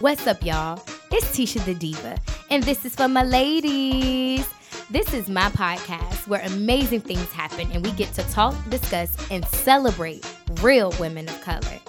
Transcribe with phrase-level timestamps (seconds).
[0.00, 0.80] What's up, y'all?
[1.10, 2.16] It's Tisha the Diva,
[2.50, 4.48] and this is for my ladies.
[4.88, 9.44] This is my podcast where amazing things happen and we get to talk, discuss, and
[9.46, 10.24] celebrate
[10.60, 11.80] real women of color.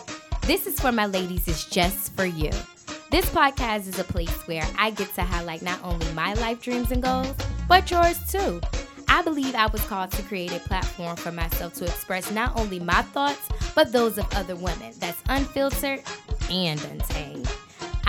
[0.48, 2.50] This is for my ladies, is just for you.
[3.12, 6.92] This podcast is a place where I get to highlight not only my life dreams
[6.92, 7.36] and goals,
[7.68, 8.60] but yours too.
[9.08, 12.80] I believe I was called to create a platform for myself to express not only
[12.80, 16.02] my thoughts, but those of other women that's unfiltered
[16.50, 17.48] and untamed.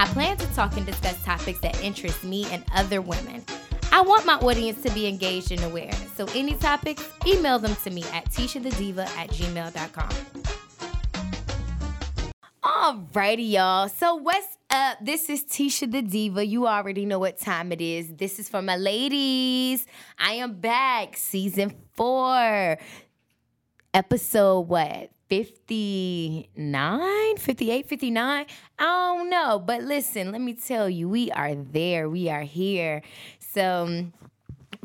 [0.01, 3.45] I plan to talk and discuss topics that interest me and other women.
[3.93, 5.93] I want my audience to be engaged and aware.
[6.17, 10.09] So any topics, email them to me at tishadediva at gmail.com.
[12.65, 13.91] Alrighty, y'all.
[13.91, 14.97] So what's up?
[15.03, 16.47] This is Tisha the Diva.
[16.47, 18.15] You already know what time it is.
[18.15, 19.87] This is for my ladies.
[20.19, 22.79] I am back, season four,
[23.93, 25.11] episode what?
[25.31, 28.47] 59, 58, 59.
[28.79, 29.63] I don't know.
[29.65, 32.11] But listen, let me tell you, we are there.
[32.11, 33.03] We are here.
[33.39, 34.07] So,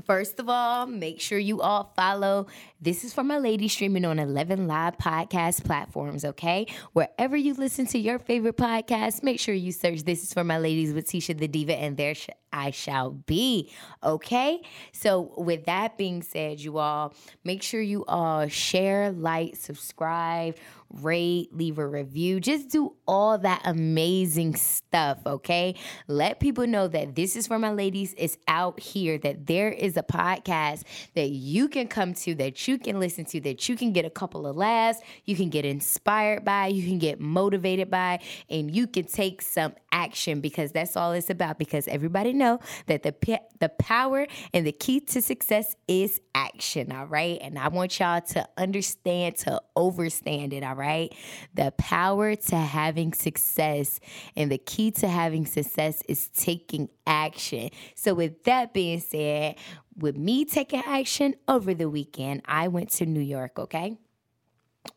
[0.05, 2.47] first of all, make sure you all follow.
[2.81, 6.67] This is for my lady streaming on 11 live podcast platforms, okay?
[6.93, 10.57] Wherever you listen to your favorite podcast, make sure you search This is for my
[10.57, 13.71] ladies with Tisha the Diva, and there sh- I shall be,
[14.03, 14.61] okay?
[14.93, 20.55] So, with that being said, you all, make sure you all share, like, subscribe,
[21.01, 22.39] rate, leave a review.
[22.39, 25.75] Just do all that amazing stuff, okay?
[26.07, 28.13] Let people know that this is for my ladies.
[28.17, 30.83] It's out here, that there is a podcast
[31.15, 34.09] that you can come to, that you can listen to, that you can get a
[34.09, 38.87] couple of laughs, you can get inspired by, you can get motivated by, and you
[38.87, 41.57] can take some action because that's all it's about.
[41.57, 47.05] Because everybody know that the the power and the key to success is action, all
[47.05, 47.39] right?
[47.41, 51.13] And I want y'all to understand to overstand it, all right?
[51.53, 53.99] The power to having success
[54.35, 57.69] and the key to having success is taking action.
[57.95, 59.55] So with that being said,
[59.97, 63.97] with me taking action over the weekend, I went to New York, okay?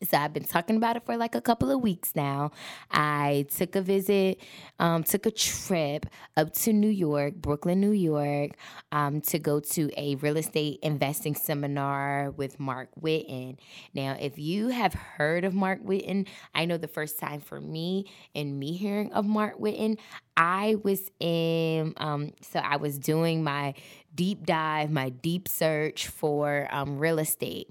[0.03, 2.51] So I've been talking about it for like a couple of weeks now.
[2.91, 4.39] I took a visit,
[4.79, 6.05] um, took a trip
[6.37, 8.51] up to New York, Brooklyn, New York,
[8.91, 13.57] um, to go to a real estate investing seminar with Mark Whitten.
[13.93, 18.05] Now, if you have heard of Mark Whitten, I know the first time for me
[18.35, 19.97] and me hearing of Mark Whitten,
[20.37, 23.73] I was in, um, so I was doing my
[24.15, 27.69] deep dive, my deep search for um, real estate.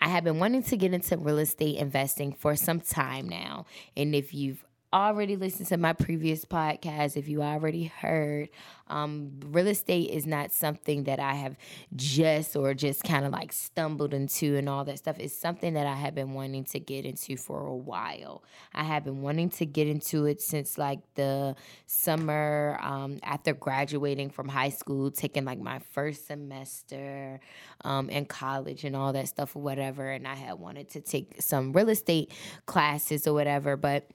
[0.00, 3.66] I have been wanting to get into real estate investing for some time now.
[3.96, 8.48] And if you've already listened to my previous podcast, if you already heard,
[8.88, 11.56] um, real estate is not something that I have
[11.94, 15.18] just or just kind of like stumbled into and all that stuff.
[15.18, 18.42] It's something that I have been wanting to get into for a while.
[18.74, 21.54] I have been wanting to get into it since like the
[21.86, 27.40] summer um, after graduating from high school, taking like my first semester
[27.84, 30.10] um, in college and all that stuff or whatever.
[30.10, 32.32] And I had wanted to take some real estate
[32.66, 34.08] classes or whatever, but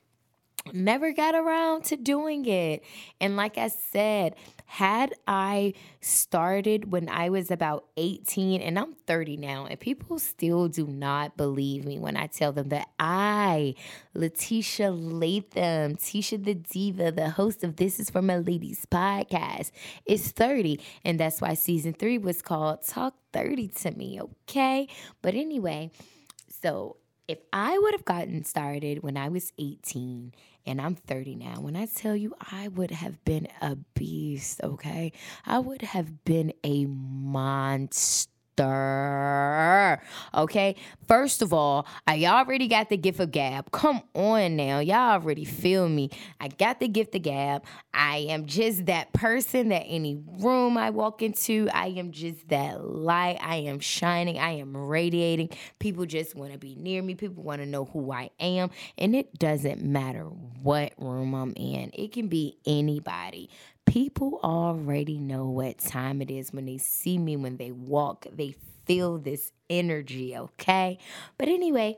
[0.71, 2.83] never got around to doing it.
[3.19, 4.35] And like I said,
[4.65, 10.67] had I started when I was about 18, and I'm 30 now, and people still
[10.67, 13.75] do not believe me when I tell them that I,
[14.13, 19.71] Letitia Latham, Tisha the Diva, the host of This Is For My Ladies podcast,
[20.05, 20.79] is 30.
[21.03, 24.87] And that's why season three was called Talk 30 to Me, okay?
[25.21, 25.91] But anyway,
[26.49, 26.97] so
[27.27, 30.33] if I would have gotten started when I was 18
[30.65, 31.61] and I'm 30 now.
[31.61, 35.11] When I tell you I would have been a beast, okay?
[35.45, 38.32] I would have been a monster.
[38.59, 40.75] Okay.
[41.07, 43.71] First of all, I already got the gift of gab.
[43.71, 44.79] Come on now.
[44.79, 46.09] Y'all already feel me.
[46.39, 47.63] I got the gift of gab.
[47.93, 52.83] I am just that person that any room I walk into, I am just that
[52.83, 53.37] light.
[53.41, 54.39] I am shining.
[54.39, 55.49] I am radiating.
[55.79, 57.15] People just want to be near me.
[57.15, 58.69] People want to know who I am.
[58.97, 63.49] And it doesn't matter what room I'm in, it can be anybody
[63.85, 68.55] people already know what time it is when they see me, when they walk, they
[68.85, 70.97] feel this energy, okay?
[71.37, 71.97] But anyway,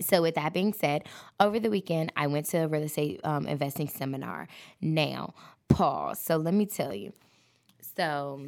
[0.00, 1.04] so with that being said,
[1.38, 4.48] over the weekend, I went to a real estate um, investing seminar.
[4.80, 5.34] Now,
[5.68, 6.20] pause.
[6.20, 7.12] So let me tell you.
[7.96, 8.46] So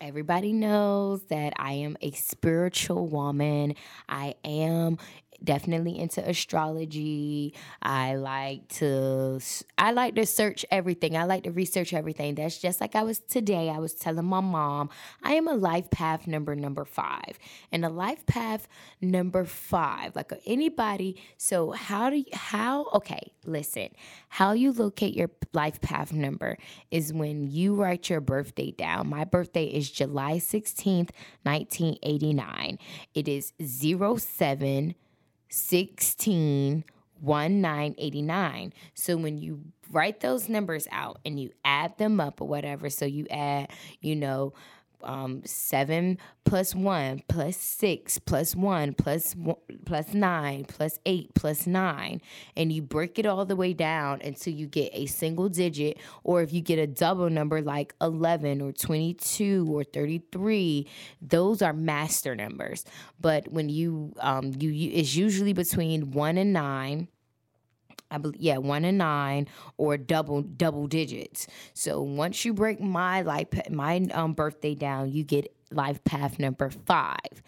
[0.00, 3.74] everybody knows that I am a spiritual woman.
[4.08, 4.98] I am
[5.44, 7.54] definitely into astrology.
[7.82, 9.40] I like to
[9.78, 11.16] I like to search everything.
[11.16, 12.34] I like to research everything.
[12.34, 13.70] That's just like I was today.
[13.70, 14.90] I was telling my mom,
[15.22, 17.38] I am a life path number number 5.
[17.70, 18.66] And a life path
[19.00, 23.88] number 5, like anybody, so how do you how okay, listen.
[24.28, 26.58] How you locate your life path number
[26.90, 29.08] is when you write your birthday down.
[29.08, 31.10] My birthday is July 16th,
[31.42, 32.78] 1989.
[33.14, 34.94] It is 07
[35.48, 36.84] 16
[37.24, 38.72] 1989.
[38.94, 39.60] So when you
[39.90, 43.70] write those numbers out and you add them up or whatever, so you add,
[44.00, 44.52] you know,
[45.04, 51.66] um, seven plus one plus six plus one plus one, plus nine plus eight plus
[51.66, 52.20] nine,
[52.56, 56.42] and you break it all the way down until you get a single digit, or
[56.42, 60.88] if you get a double number like 11 or 22 or 33,
[61.22, 62.84] those are master numbers.
[63.20, 67.08] But when you um, you, you it's usually between one and nine
[68.14, 71.46] I believe, yeah, one and nine or double double digits.
[71.74, 76.70] So once you break my life my um, birthday down, you get life path number
[76.70, 77.42] five.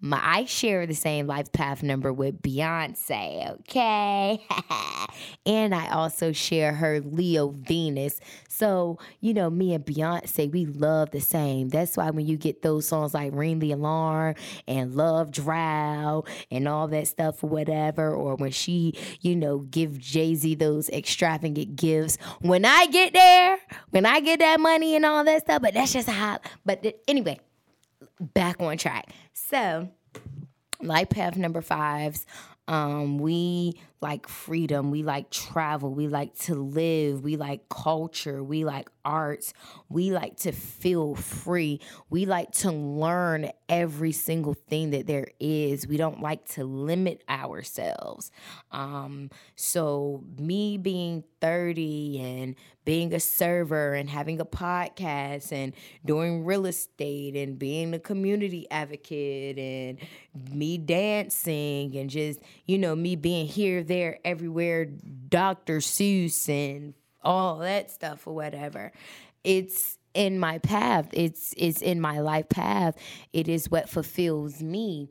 [0.00, 4.46] My, I share the same life path number with Beyonce, okay?
[5.46, 8.20] and I also share her Leo Venus.
[8.48, 11.70] So, you know, me and Beyonce, we love the same.
[11.70, 14.34] That's why when you get those songs like Ring the Alarm
[14.68, 20.56] and Love Drought and all that stuff whatever, or when she, you know, give Jay-Z
[20.56, 23.58] those extravagant gifts, when I get there,
[23.90, 27.40] when I get that money and all that stuff, but that's just how, but anyway,
[28.20, 29.10] back on track.
[29.32, 29.88] So,
[30.80, 32.26] life path number fives.
[32.68, 34.90] Um, we like freedom.
[34.90, 35.94] We like travel.
[35.94, 37.22] We like to live.
[37.22, 38.42] We like culture.
[38.42, 39.54] We like arts.
[39.88, 41.80] We like to feel free.
[42.10, 45.86] We like to learn every single thing that there is.
[45.86, 48.30] We don't like to limit ourselves.
[48.72, 52.54] Um, so, me being 30 and
[52.84, 55.72] being a server and having a podcast and
[56.04, 59.98] doing real estate and being a community advocate and
[60.54, 65.78] me dancing and just, you know, me being here, there, everywhere, Dr.
[65.78, 66.94] Seuss and
[67.26, 68.92] all that stuff or whatever.
[69.44, 71.08] It's in my path.
[71.12, 72.96] It's it's in my life path.
[73.32, 75.10] It is what fulfills me.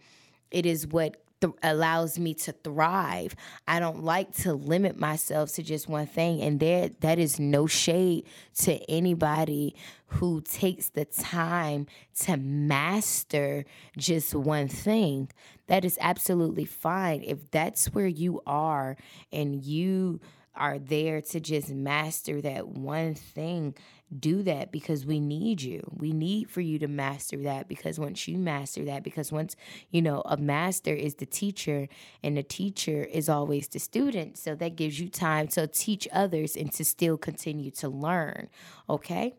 [0.50, 3.36] It is what th- allows me to thrive.
[3.68, 7.68] I don't like to limit myself to just one thing and there that is no
[7.68, 8.26] shade
[8.62, 9.76] to anybody
[10.08, 11.86] who takes the time
[12.22, 13.66] to master
[13.98, 15.30] just one thing.
[15.68, 17.24] That is absolutely fine.
[17.24, 18.98] If that's where you are
[19.32, 20.22] and you
[20.56, 23.76] are there to just master that one thing,
[24.18, 25.82] do that because we need you.
[25.92, 29.56] We need for you to master that because once you master that, because once,
[29.90, 31.88] you know, a master is the teacher
[32.24, 34.38] and the teacher is always the student.
[34.38, 38.50] So that gives you time to teach others and to still continue to learn.
[38.90, 39.36] Okay.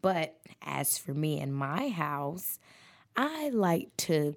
[0.00, 2.58] But as for me and my house,
[3.16, 4.34] I like to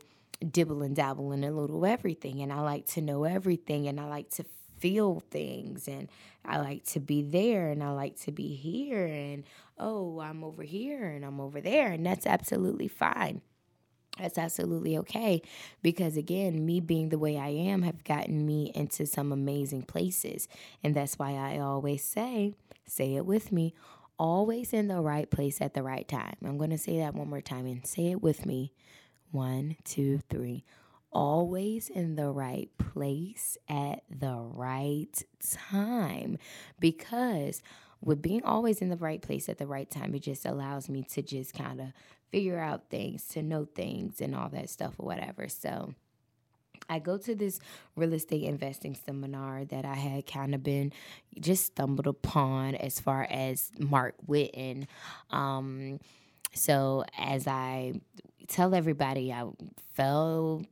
[0.52, 4.06] dibble and dabble in a little everything and I like to know everything and I
[4.08, 4.46] like to
[4.80, 6.10] feel things and
[6.44, 9.44] I like to be there and I like to be here and
[9.78, 13.42] oh, I'm over here and I'm over there and that's absolutely fine.
[14.20, 15.42] That's absolutely okay
[15.82, 20.48] because again, me being the way I am have gotten me into some amazing places
[20.84, 22.54] and that's why I always say,
[22.88, 23.74] say it with me,
[24.18, 26.36] always in the right place at the right time.
[26.46, 28.72] I'm going to say that one more time and say it with me.
[29.32, 30.64] One, two, three
[31.16, 36.38] always in the right place at the right time
[36.78, 37.64] because
[38.02, 41.02] with being always in the right place at the right time it just allows me
[41.04, 41.88] to just kind of
[42.32, 45.96] figure out things to know things and all that stuff or whatever so
[46.90, 47.60] I go to this
[47.96, 50.92] real estate investing seminar that I had kind of been
[51.40, 54.86] just stumbled upon as far as Mark Whitten.
[55.32, 56.00] Um,
[56.54, 57.94] so as I
[58.48, 59.46] tell everybody, I
[59.96, 60.64] fell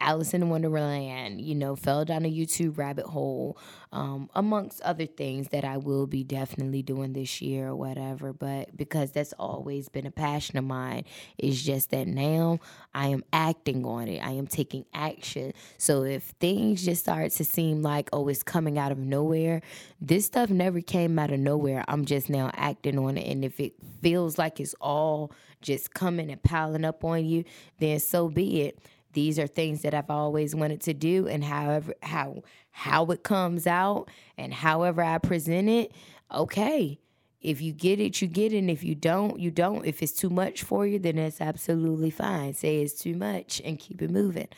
[0.00, 3.58] Alice in Wonderland, you know, fell down a YouTube rabbit hole,
[3.92, 8.32] um, amongst other things that I will be definitely doing this year or whatever.
[8.32, 11.04] But because that's always been a passion of mine,
[11.38, 12.58] it's just that now
[12.94, 14.18] I am acting on it.
[14.18, 15.52] I am taking action.
[15.78, 19.62] So if things just start to seem like, oh, it's coming out of nowhere,
[20.00, 21.84] this stuff never came out of nowhere.
[21.88, 23.30] I'm just now acting on it.
[23.30, 27.44] And if it feels like it's all just coming and piling up on you,
[27.78, 28.78] then so be it
[29.16, 33.66] these are things that I've always wanted to do and however how how it comes
[33.66, 35.92] out and however I present it,
[36.32, 37.00] okay.
[37.42, 38.58] If you get it, you get it.
[38.58, 39.86] And if you don't, you don't.
[39.86, 42.54] If it's too much for you, then that's absolutely fine.
[42.54, 44.48] Say it's too much and keep it moving.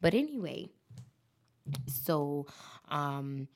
[0.00, 0.68] But anyway,
[1.88, 2.46] So,
[2.90, 3.48] um,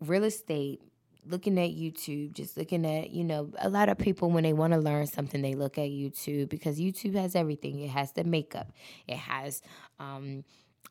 [0.00, 0.80] real estate,
[1.24, 4.72] looking at YouTube, just looking at, you know, a lot of people when they want
[4.72, 7.80] to learn something, they look at YouTube because YouTube has everything.
[7.80, 8.72] It has the makeup,
[9.06, 9.62] it has
[10.00, 10.44] um,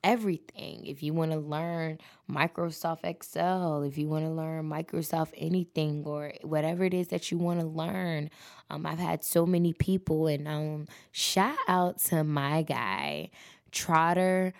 [0.04, 0.86] everything.
[0.86, 6.34] If you want to learn Microsoft Excel, if you want to learn Microsoft anything or
[6.44, 8.30] whatever it is that you want to learn,
[8.70, 13.32] um, I've had so many people, and um, shout out to my guy,
[13.72, 14.54] Trotter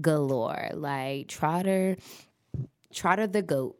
[0.00, 1.96] Galore, like Trotter,
[2.92, 3.78] Trotter the Goat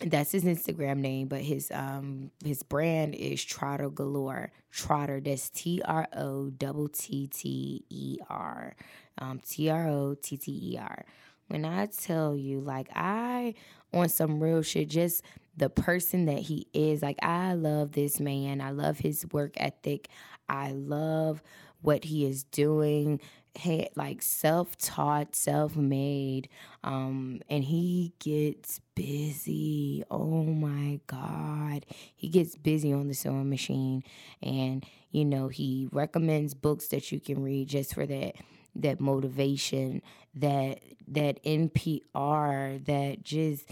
[0.00, 4.50] that's his Instagram name, but his um his brand is Trotter Galore.
[4.70, 6.50] Trotter, that's T R O
[6.92, 8.74] T T E R.
[9.18, 11.04] Um T R O T T E R.
[11.48, 13.54] When I tell you, like I
[13.92, 15.24] on some real shit, just
[15.56, 18.60] the person that he is, like I love this man.
[18.60, 20.08] I love his work ethic.
[20.48, 21.42] I love
[21.82, 23.20] what he is doing
[23.56, 26.48] had like self-taught, self-made,
[26.84, 30.04] um, and he gets busy.
[30.10, 34.04] Oh my God, he gets busy on the sewing machine,
[34.42, 38.36] and you know he recommends books that you can read just for that
[38.76, 40.02] that motivation,
[40.34, 43.66] that that NPR, that just.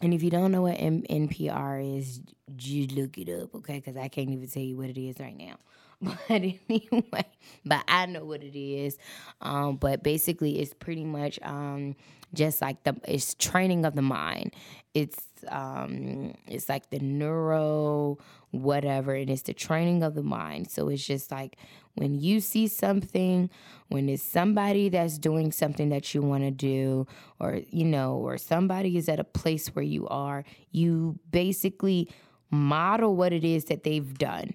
[0.00, 2.20] And if you don't know what M- NPR is,
[2.58, 3.74] you look it up, okay?
[3.76, 5.56] Because I can't even tell you what it is right now.
[6.04, 7.26] But anyway,
[7.64, 8.98] but I know what it is.
[9.40, 11.94] Um, but basically, it's pretty much um,
[12.34, 14.54] just like the it's training of the mind.
[14.94, 15.16] It's
[15.48, 18.18] um, it's like the neuro
[18.50, 20.70] whatever, and it's the training of the mind.
[20.70, 21.56] So it's just like
[21.94, 23.48] when you see something,
[23.88, 27.06] when it's somebody that's doing something that you want to do,
[27.38, 30.42] or you know, or somebody is at a place where you are,
[30.72, 32.08] you basically
[32.50, 34.52] model what it is that they've done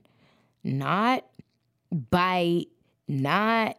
[0.64, 1.24] not
[1.92, 2.68] bite,
[3.08, 3.78] not,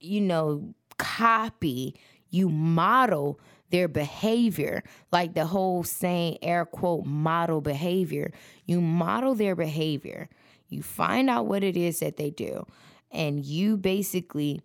[0.00, 1.98] you know, copy.
[2.30, 8.32] You model their behavior, like the whole saying, air quote, model behavior.
[8.64, 10.28] You model their behavior.
[10.68, 12.66] You find out what it is that they do,
[13.12, 14.60] and you basically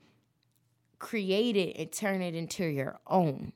[0.97, 3.53] create it and turn it into your own.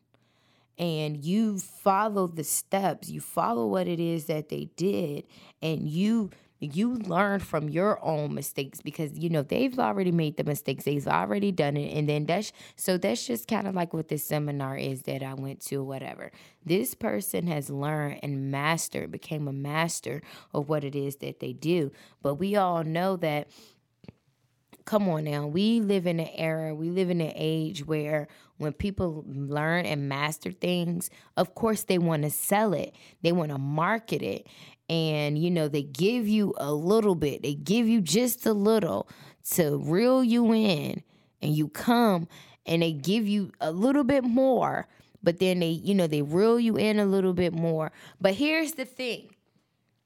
[0.78, 5.26] And you follow the steps, you follow what it is that they did,
[5.62, 6.32] and you
[6.74, 11.08] you learn from your own mistakes because you know they've already made the mistakes they've
[11.08, 14.78] already done it and then that's so that's just kind of like what this seminar
[14.78, 16.32] is that i went to whatever.
[16.66, 20.22] This person has learned and mastered became a master
[20.54, 21.92] of what it is that they do
[22.22, 23.48] but we all know that
[24.86, 28.72] come on now we live in an era we live in an age where when
[28.72, 33.58] people learn and master things of course they want to sell it they want to
[33.58, 34.48] market it
[34.90, 39.10] and you know they give you a little bit they give you just a little
[39.50, 41.02] to reel you in
[41.42, 42.28] and you come
[42.66, 44.88] and they give you a little bit more
[45.24, 47.92] but then they you know they reel you in a little bit more.
[48.22, 49.30] But here's the thing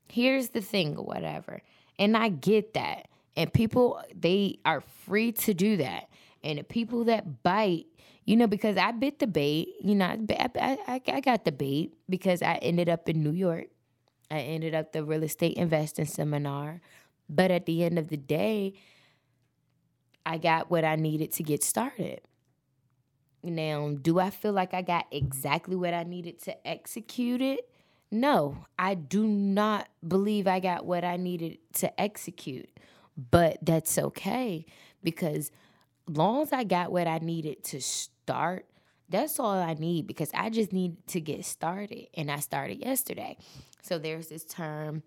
[0.09, 1.61] here's the thing or whatever
[1.97, 6.09] and i get that and people they are free to do that
[6.43, 7.85] and the people that bite
[8.25, 11.93] you know because i bit the bait you know i, I, I got the bait
[12.09, 13.67] because i ended up in new york
[14.31, 16.81] I ended up the real estate investing seminar.
[17.29, 18.73] But at the end of the day,
[20.25, 22.21] I got what I needed to get started.
[23.43, 27.69] Now, do I feel like I got exactly what I needed to execute it?
[28.11, 32.69] No, I do not believe I got what I needed to execute.
[33.31, 34.65] But that's okay
[35.03, 35.51] because
[36.07, 38.65] long as I got what I needed to start,
[39.09, 42.07] that's all I need because I just need to get started.
[42.13, 43.37] And I started yesterday.
[43.81, 45.03] So there's this term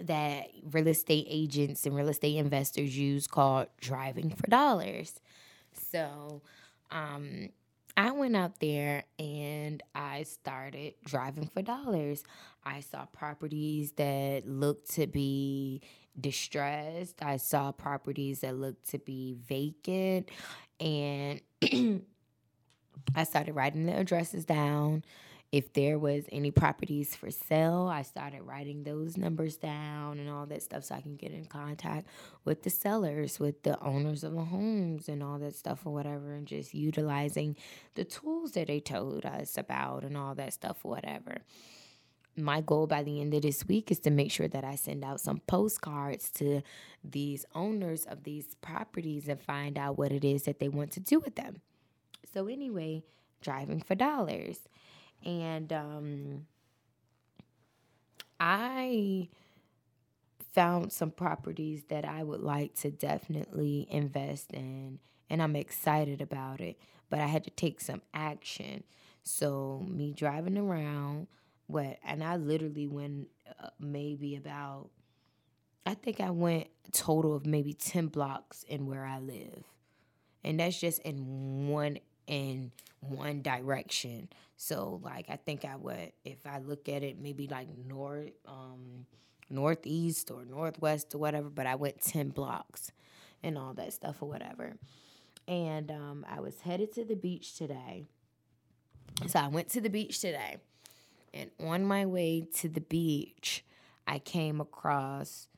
[0.00, 5.20] that real estate agents and real estate investors use called driving for dollars.
[5.90, 6.42] So
[6.90, 7.48] um,
[7.96, 12.22] I went out there and I started driving for dollars.
[12.64, 15.80] I saw properties that looked to be
[16.20, 17.22] distressed.
[17.22, 20.30] I saw properties that looked to be vacant.
[20.78, 21.40] And
[23.14, 25.04] I started writing the addresses down.
[25.52, 30.44] If there was any properties for sale, I started writing those numbers down and all
[30.46, 32.08] that stuff so I can get in contact
[32.44, 36.34] with the sellers, with the owners of the homes and all that stuff or whatever,
[36.34, 37.56] and just utilizing
[37.94, 41.38] the tools that they told us about and all that stuff or whatever
[42.36, 45.04] my goal by the end of this week is to make sure that I send
[45.04, 46.62] out some postcards to
[47.02, 51.00] these owners of these properties and find out what it is that they want to
[51.00, 51.62] do with them.
[52.32, 53.04] So, anyway,
[53.40, 54.60] driving for dollars.
[55.24, 56.46] And um,
[58.40, 59.28] I
[60.52, 64.98] found some properties that I would like to definitely invest in,
[65.30, 66.78] and I'm excited about it.
[67.10, 68.84] but I had to take some action.
[69.22, 71.26] So me driving around,
[71.66, 71.98] what?
[72.04, 73.28] And I literally went
[73.62, 74.90] uh, maybe about,
[75.84, 79.64] I think I went total of maybe ten blocks in where I live,
[80.44, 84.28] and that's just in one in one direction.
[84.56, 89.06] So like I think I would if I look at it maybe like north um
[89.50, 92.90] northeast or northwest or whatever, but I went 10 blocks
[93.42, 94.76] and all that stuff or whatever.
[95.46, 98.04] And um, I was headed to the beach today.
[99.26, 100.56] So I went to the beach today.
[101.32, 103.64] And on my way to the beach,
[104.06, 105.48] I came across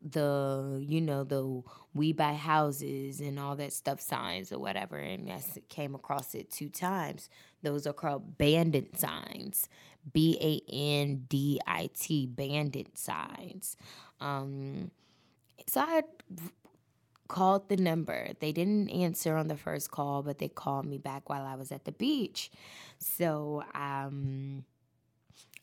[0.00, 1.62] the you know the
[1.92, 6.50] we buy houses and all that stuff signs or whatever and I came across it
[6.50, 7.28] two times.
[7.62, 9.68] Those are called bandit signs
[10.12, 11.26] b-a-n-d-i-t
[12.26, 13.76] bandit signs.
[14.20, 14.90] Um,
[15.66, 16.02] so i
[17.28, 18.30] called the number.
[18.40, 21.70] They didn't answer on the first call but they called me back while i was
[21.72, 22.50] at the beach.
[22.98, 24.64] So um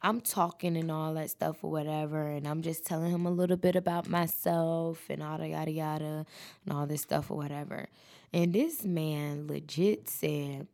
[0.02, 3.58] I'm talking and all that stuff or whatever, and I'm just telling him a little
[3.58, 6.26] bit about myself and all the yada yada
[6.66, 7.88] and all this stuff or whatever.
[8.34, 10.68] And this man legit said,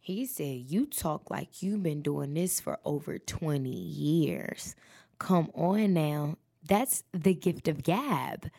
[0.00, 4.74] he said, You talk like you've been doing this for over 20 years.
[5.18, 6.36] Come on now.
[6.66, 8.50] That's the gift of gab.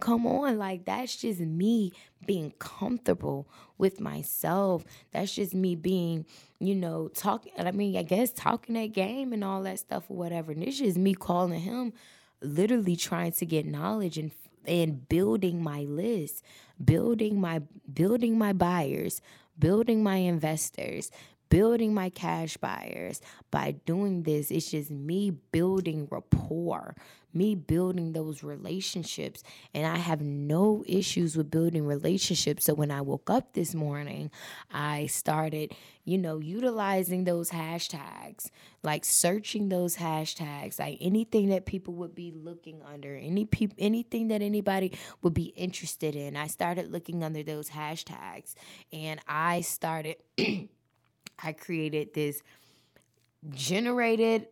[0.00, 1.92] Come on, like that's just me
[2.26, 4.84] being comfortable with myself.
[5.12, 6.26] That's just me being,
[6.60, 7.52] you know, talking.
[7.58, 10.52] I mean, I guess talking that game and all that stuff or whatever.
[10.52, 11.92] And it's just me calling him,
[12.42, 14.32] literally trying to get knowledge and
[14.66, 16.44] and building my list,
[16.82, 17.62] building my
[17.92, 19.20] building my buyers,
[19.58, 21.10] building my investors,
[21.48, 23.20] building my cash buyers.
[23.50, 26.94] By doing this, it's just me building rapport
[27.32, 29.42] me building those relationships.
[29.74, 32.64] And I have no issues with building relationships.
[32.64, 34.30] So when I woke up this morning,
[34.70, 35.72] I started,
[36.04, 38.50] you know, utilizing those hashtags,
[38.82, 44.28] like searching those hashtags, like anything that people would be looking under, any people anything
[44.28, 44.92] that anybody
[45.22, 46.36] would be interested in.
[46.36, 48.54] I started looking under those hashtags
[48.92, 50.16] and I started
[51.42, 52.42] I created this
[53.50, 54.48] generated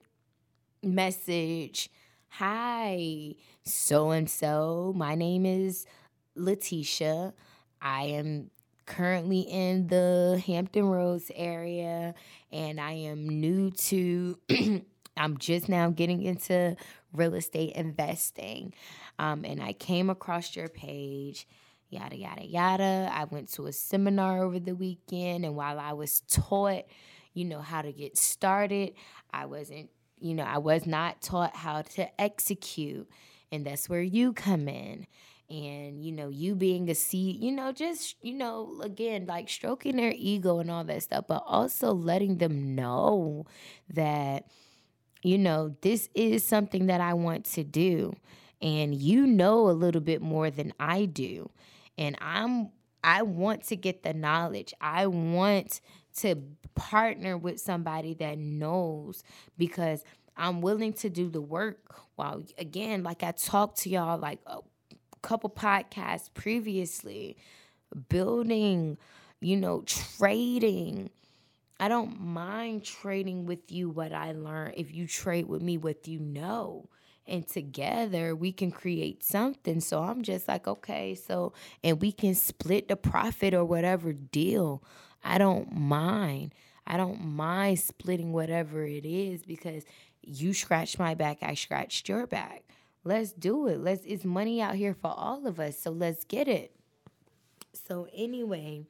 [0.82, 1.90] message
[2.38, 3.34] Hi,
[3.64, 4.92] so and so.
[4.94, 5.86] My name is
[6.34, 7.32] Letitia.
[7.80, 8.50] I am
[8.84, 12.14] currently in the Hampton Roads area
[12.52, 14.38] and I am new to,
[15.16, 16.76] I'm just now getting into
[17.14, 18.74] real estate investing.
[19.18, 21.48] Um, and I came across your page
[21.88, 23.08] yada yada yada.
[23.12, 26.84] I went to a seminar over the weekend, and while I was taught,
[27.32, 28.92] you know, how to get started,
[29.32, 33.08] I wasn't you know, I was not taught how to execute.
[33.52, 35.06] And that's where you come in.
[35.48, 39.96] And, you know, you being a seed, you know, just, you know, again, like stroking
[39.96, 43.46] their ego and all that stuff, but also letting them know
[43.94, 44.48] that,
[45.22, 48.14] you know, this is something that I want to do.
[48.60, 51.50] And you know a little bit more than I do.
[51.96, 52.70] And I'm
[53.04, 54.74] I want to get the knowledge.
[54.80, 55.80] I want
[56.16, 56.36] to
[56.74, 59.22] partner with somebody that knows
[59.58, 60.04] because
[60.36, 61.78] I'm willing to do the work.
[62.16, 64.58] While again, like I talked to y'all like a
[65.22, 67.36] couple podcasts previously,
[68.08, 68.98] building,
[69.40, 71.10] you know, trading.
[71.78, 76.08] I don't mind trading with you what I learned if you trade with me what
[76.08, 76.88] you know.
[77.26, 79.80] And together we can create something.
[79.80, 81.52] So I'm just like, okay, so,
[81.82, 84.82] and we can split the profit or whatever deal.
[85.26, 86.54] I don't mind.
[86.86, 89.84] I don't mind splitting whatever it is because
[90.22, 92.62] you scratched my back, I scratched your back.
[93.04, 93.80] Let's do it.
[93.80, 95.78] Let's it's money out here for all of us.
[95.78, 96.74] So let's get it.
[97.88, 98.86] So anyway,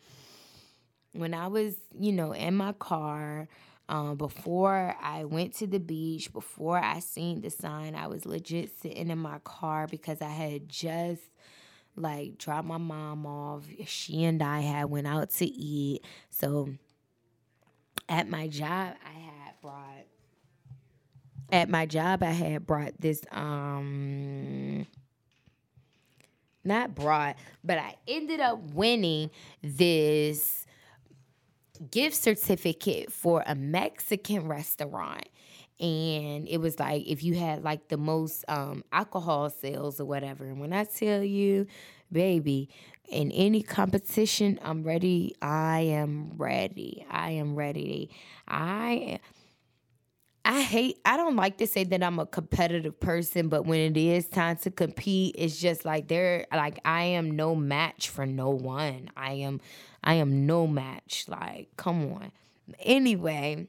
[1.13, 3.49] when I was, you know, in my car,
[3.89, 8.71] um, before I went to the beach, before I seen the sign, I was legit
[8.81, 11.23] sitting in my car because I had just
[11.97, 13.65] like drop my mom off.
[13.87, 16.05] She and I had went out to eat.
[16.31, 16.71] So
[18.09, 20.07] at my job, I had brought
[21.53, 24.87] at my job I had brought this um
[26.65, 29.31] not brought, but I ended up winning
[29.63, 30.67] this
[31.91, 35.29] gift certificate for a Mexican restaurant.
[35.79, 40.45] And it was like if you had like the most um, alcohol sales or whatever.
[40.45, 41.67] And when I tell you,
[42.11, 42.71] baby,
[43.09, 45.35] in any competition, I'm ready.
[45.43, 47.05] I am ready.
[47.11, 48.11] I am ready.
[48.49, 49.21] I
[50.45, 53.97] I hate I don't like to say that I'm a competitive person, but when it
[53.97, 58.51] is time to compete, it's just like there like I am no match for no
[58.51, 59.11] one.
[59.17, 59.61] I am
[60.05, 61.25] I am no match.
[61.27, 62.31] Like, come on.
[62.81, 63.67] Anyway,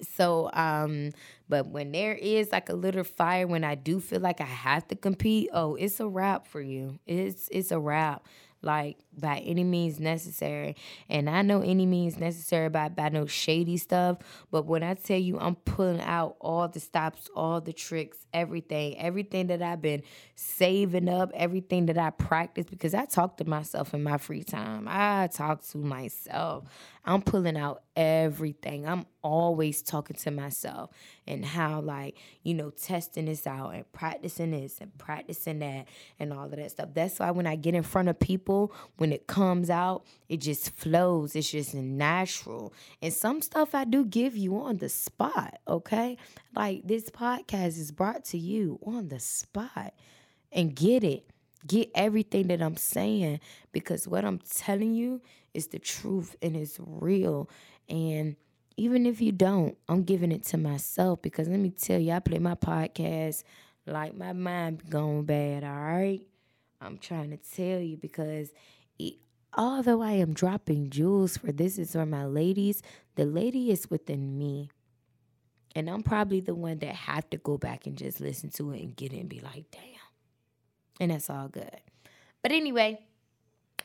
[0.00, 1.10] so um
[1.48, 4.86] but when there is like a little fire when i do feel like i have
[4.86, 8.26] to compete oh it's a wrap for you it's it's a wrap
[8.62, 10.76] like by any means necessary.
[11.08, 14.18] And I know any means necessary by by no shady stuff.
[14.50, 18.98] But when I tell you I'm pulling out all the stops, all the tricks, everything,
[18.98, 20.02] everything that I've been
[20.36, 24.86] saving up, everything that I practice, because I talk to myself in my free time.
[24.88, 26.64] I talk to myself.
[27.04, 28.86] I'm pulling out everything.
[28.86, 30.90] I'm always talking to myself
[31.26, 35.88] and how, like, you know, testing this out and practicing this and practicing that
[36.20, 36.90] and all of that stuff.
[36.94, 40.70] That's why when I get in front of people, when it comes out, it just
[40.70, 41.34] flows.
[41.34, 42.72] It's just natural.
[43.00, 46.16] And some stuff I do give you on the spot, okay?
[46.54, 49.94] Like this podcast is brought to you on the spot.
[50.54, 51.24] And get it.
[51.66, 53.40] Get everything that I'm saying
[53.72, 55.20] because what I'm telling you
[55.54, 57.48] is the truth and it's real.
[57.88, 58.36] And
[58.76, 62.20] even if you don't, I'm giving it to myself because let me tell you, I
[62.20, 63.44] play my podcast
[63.86, 66.20] like my mind going bad, all right?
[66.80, 68.50] I'm trying to tell you because
[68.98, 69.14] it,
[69.56, 72.82] although I am dropping jewels for this is for my ladies,
[73.14, 74.70] the lady is within me.
[75.74, 78.82] And I'm probably the one that have to go back and just listen to it
[78.82, 79.91] and get it and be like, damn.
[81.02, 81.80] And that's all good.
[82.42, 83.00] But anyway,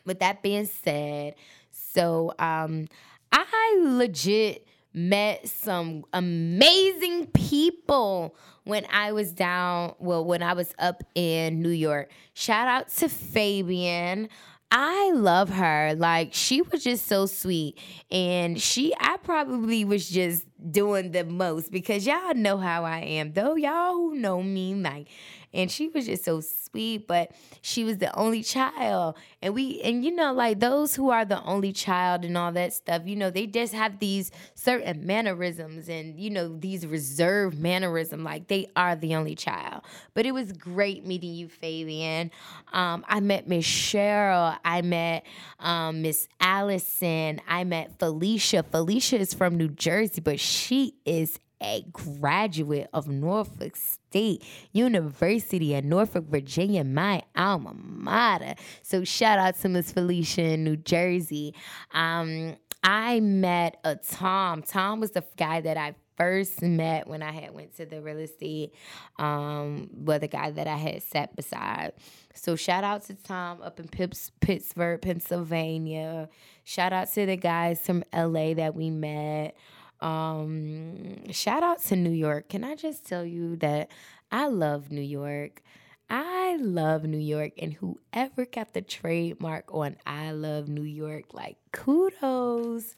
[0.05, 1.33] with that being said,
[1.71, 2.87] so um
[3.31, 11.01] I legit met some amazing people when I was down, well, when I was up
[11.15, 12.11] in New York.
[12.35, 14.29] Shout out to Fabian.
[14.69, 15.95] I love her.
[15.97, 17.79] Like she was just so sweet.
[18.11, 23.33] And she I probably was just doing the most because y'all know how I am.
[23.33, 25.07] Though y'all who know me, like
[25.53, 27.31] and she was just so sweet but
[27.61, 29.15] she was the only child.
[29.41, 32.73] And we and you know like those who are the only child and all that
[32.73, 38.23] stuff you know they just have these certain mannerisms and you know these reserved mannerism
[38.23, 39.83] like they are the only child.
[40.13, 42.31] But it was great meeting you fabian.
[42.73, 44.57] Um, i met miss cheryl.
[44.63, 45.25] I met
[45.59, 47.41] um, miss allison.
[47.47, 48.63] I met felicia.
[48.63, 55.89] Felicia is from new jersey but she is a graduate of Norfolk State University in
[55.89, 58.55] Norfolk, Virginia, my alma mater.
[58.83, 61.53] So shout out to Miss Felicia in New Jersey.
[61.91, 64.61] Um, I met a Tom.
[64.61, 68.17] Tom was the guy that I first met when I had went to the real
[68.17, 68.73] estate,
[69.17, 71.93] um, well, the guy that I had sat beside.
[72.33, 76.29] So shout out to Tom up in Pips, Pittsburgh, Pennsylvania.
[76.63, 79.55] Shout out to the guys from LA that we met.
[79.99, 82.49] Um, shout out to New York.
[82.49, 83.89] Can I just tell you that
[84.31, 85.63] I love New York?
[86.09, 91.57] I love New York, and whoever got the trademark on I love New York, like
[91.73, 92.95] kudos.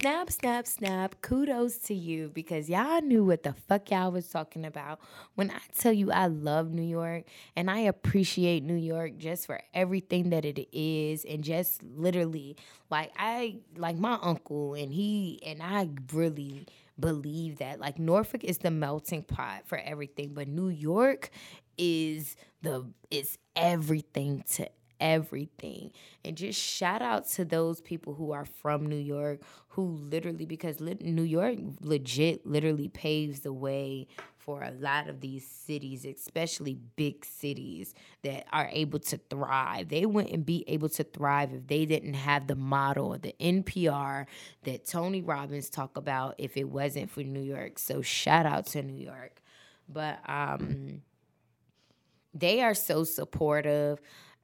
[0.00, 1.14] Snap, snap, snap.
[1.22, 5.00] Kudos to you because y'all knew what the fuck y'all was talking about.
[5.36, 7.24] When I tell you I love New York
[7.56, 12.56] and I appreciate New York just for everything that it is and just literally
[12.90, 16.66] like I like my uncle and he and I really
[17.00, 21.30] believe that like Norfolk is the melting pot for everything, but New York
[21.78, 24.68] is the is everything to
[25.00, 25.92] everything.
[26.24, 30.80] And just shout out to those people who are from New York who literally, because
[30.80, 34.06] New York legit literally paves the way
[34.38, 39.88] for a lot of these cities, especially big cities that are able to thrive.
[39.88, 44.26] They wouldn't be able to thrive if they didn't have the model, the NPR
[44.62, 47.78] that Tony Robbins talk about if it wasn't for New York.
[47.78, 49.42] So shout out to New York.
[49.88, 51.02] But um
[52.32, 53.98] they are so supportive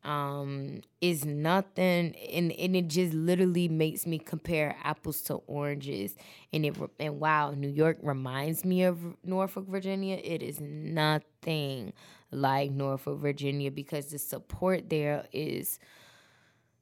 [0.05, 6.17] um is nothing and, and it just literally makes me compare apples to oranges.
[6.53, 11.93] And it and wow new york reminds me of norfolk virginia it is nothing
[12.31, 15.79] like norfolk virginia because the support there is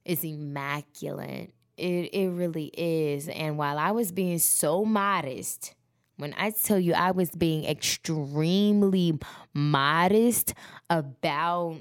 [0.05, 1.53] is immaculate.
[1.77, 3.29] It it really is.
[3.29, 5.75] And while i was being so modest
[6.17, 9.19] when I tell you I was being extremely
[9.55, 10.53] modest
[10.91, 11.79] about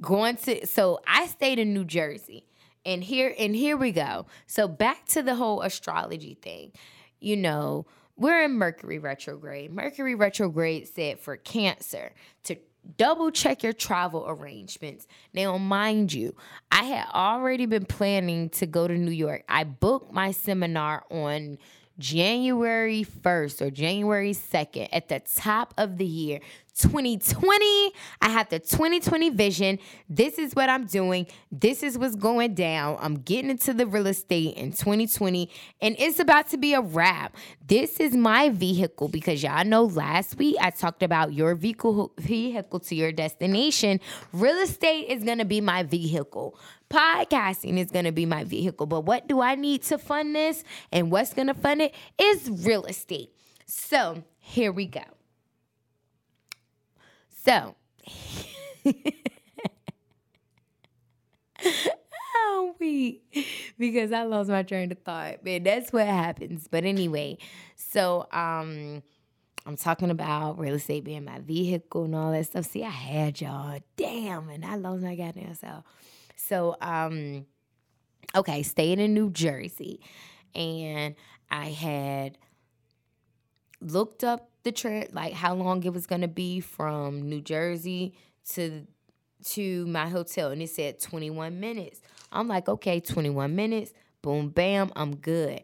[0.00, 2.44] going to so I stayed in New Jersey.
[2.84, 4.26] And here and here we go.
[4.46, 6.72] So back to the whole astrology thing.
[7.20, 9.72] You know, we're in Mercury retrograde.
[9.72, 12.12] Mercury retrograde said for Cancer
[12.44, 12.56] to
[12.96, 15.06] double check your travel arrangements.
[15.34, 16.34] Now, mind you,
[16.70, 19.44] I had already been planning to go to New York.
[19.48, 21.58] I booked my seminar on
[21.98, 26.40] January 1st or January 2nd at the top of the year.
[26.78, 29.78] 2020, I have the 2020 vision.
[30.08, 31.26] This is what I'm doing.
[31.50, 32.98] This is what's going down.
[33.00, 37.36] I'm getting into the real estate in 2020, and it's about to be a wrap.
[37.66, 42.78] This is my vehicle because y'all know last week I talked about your vehicle vehicle
[42.80, 43.98] to your destination.
[44.32, 46.56] Real estate is gonna be my vehicle.
[46.90, 48.86] Podcasting is gonna be my vehicle.
[48.86, 50.64] But what do I need to fund this?
[50.90, 53.30] And what's gonna fund it is real estate.
[53.66, 55.02] So here we go.
[57.44, 57.74] So,
[62.36, 63.22] oh, we
[63.78, 65.44] because I lost my train of thought.
[65.44, 66.68] Man, that's what happens.
[66.70, 67.38] But anyway,
[67.76, 69.02] so um
[69.66, 72.64] I'm talking about real estate being my vehicle and all that stuff.
[72.64, 73.78] See, I had y'all.
[73.96, 75.84] Damn, and I lost my goddamn self.
[76.48, 77.44] So, um,
[78.34, 80.00] okay, staying in New Jersey.
[80.54, 81.14] And
[81.50, 82.38] I had
[83.80, 88.14] looked up the trip, like how long it was gonna be from New Jersey
[88.50, 88.86] to
[89.44, 92.00] to my hotel, and it said 21 minutes.
[92.32, 95.60] I'm like, okay, 21 minutes, boom, bam, I'm good.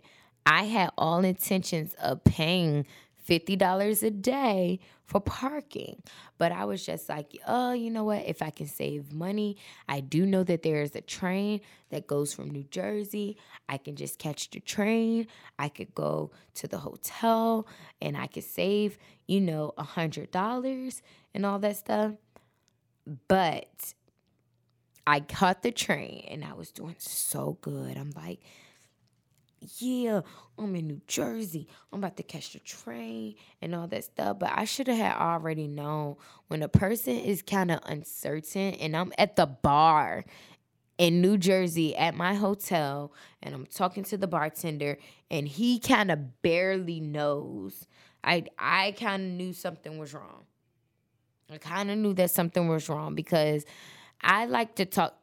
[0.47, 2.87] I had all intentions of paying
[3.27, 6.03] $50 a day for parking.
[6.38, 8.25] But I was just like, oh, you know what?
[8.27, 9.57] If I can save money,
[9.88, 13.37] I do know that there is a train that goes from New Jersey.
[13.69, 15.27] I can just catch the train.
[15.59, 17.67] I could go to the hotel
[18.01, 21.03] and I could save, you know, a $100
[21.35, 22.12] and all that stuff.
[23.29, 23.95] But
[25.07, 27.99] I caught the train and I was doing so good.
[27.99, 28.40] I'm like,
[29.79, 30.20] yeah,
[30.59, 31.68] I'm in New Jersey.
[31.92, 34.38] I'm about to catch the train and all that stuff.
[34.38, 36.16] But I should have already known
[36.48, 40.24] when a person is kind of uncertain and I'm at the bar
[40.98, 44.98] in New Jersey at my hotel and I'm talking to the bartender
[45.31, 47.87] and he kind of barely knows.
[48.22, 50.44] I I kind of knew something was wrong.
[51.50, 53.64] I kind of knew that something was wrong because
[54.20, 55.18] I like to talk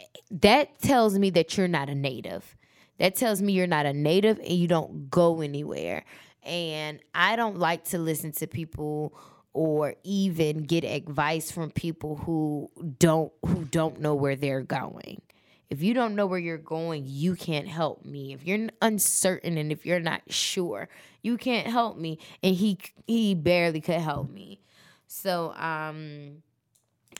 [0.00, 2.56] eh, that tells me that you're not a native
[2.98, 6.04] that tells me you're not a native and you don't go anywhere.
[6.42, 9.14] And I don't like to listen to people
[9.52, 15.22] or even get advice from people who don't who don't know where they're going.
[15.70, 18.32] If you don't know where you're going, you can't help me.
[18.32, 20.88] If you're uncertain and if you're not sure,
[21.22, 22.18] you can't help me.
[22.42, 24.60] And he he barely could help me.
[25.06, 26.42] So um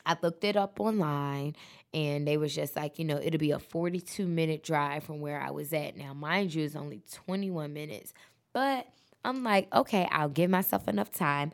[0.04, 1.56] I looked it up online
[1.94, 5.40] and they was just like, you know, it'll be a 42 minute drive from where
[5.40, 5.96] I was at.
[5.96, 8.12] Now, mind you, it's only 21 minutes.
[8.52, 8.88] But
[9.24, 11.52] I'm like, okay, I'll give myself enough time.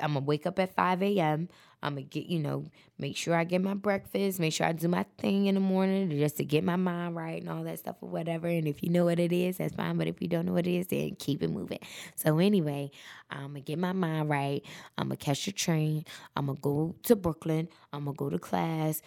[0.00, 1.48] I'm gonna wake up at 5 a.m.
[1.82, 2.66] I'm gonna get, you know,
[2.98, 6.10] make sure I get my breakfast, make sure I do my thing in the morning
[6.10, 8.46] just to get my mind right and all that stuff or whatever.
[8.46, 9.96] And if you know what it is, that's fine.
[9.96, 11.78] But if you don't know what it is, then keep it moving.
[12.14, 12.90] So anyway,
[13.30, 14.62] I'm gonna get my mind right.
[14.98, 16.04] I'm gonna catch the train.
[16.36, 17.68] I'm gonna go to Brooklyn.
[17.92, 19.02] I'm gonna go to class,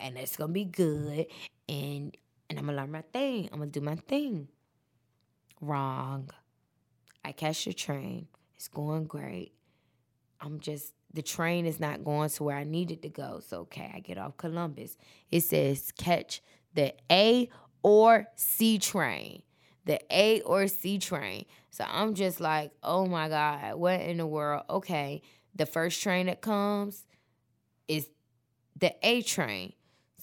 [0.00, 1.26] and it's gonna be good.
[1.68, 2.16] And
[2.48, 3.48] and I'm gonna learn my thing.
[3.52, 4.48] I'm gonna do my thing.
[5.60, 6.30] Wrong.
[7.24, 8.28] I catch the train.
[8.56, 9.52] It's going great.
[10.40, 13.40] I'm just the train is not going to where I needed to go.
[13.46, 14.96] So okay, I get off Columbus.
[15.30, 16.42] It says catch
[16.74, 17.48] the A
[17.82, 19.42] or C train.
[19.86, 21.46] The A or C train.
[21.70, 24.64] So I'm just like, oh my God, what in the world?
[24.68, 25.22] Okay,
[25.54, 27.04] the first train that comes
[27.88, 28.08] is
[28.78, 29.72] the A train.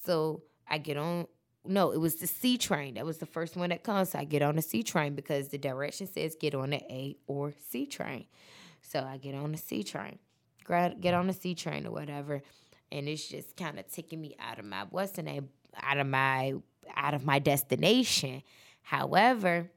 [0.06, 1.28] So I get on
[1.66, 2.96] no, it was the C train.
[2.96, 4.10] That was the first one that comes.
[4.10, 7.16] So I get on the C train because the direction says get on the A
[7.26, 8.26] or C train.
[8.82, 10.20] So I get on the C train
[11.00, 12.42] get on the C train or whatever,
[12.92, 15.50] and it's just kind of taking me out of my what's the name
[15.82, 16.54] out of my
[16.96, 18.44] out of my destination.
[18.82, 19.70] However,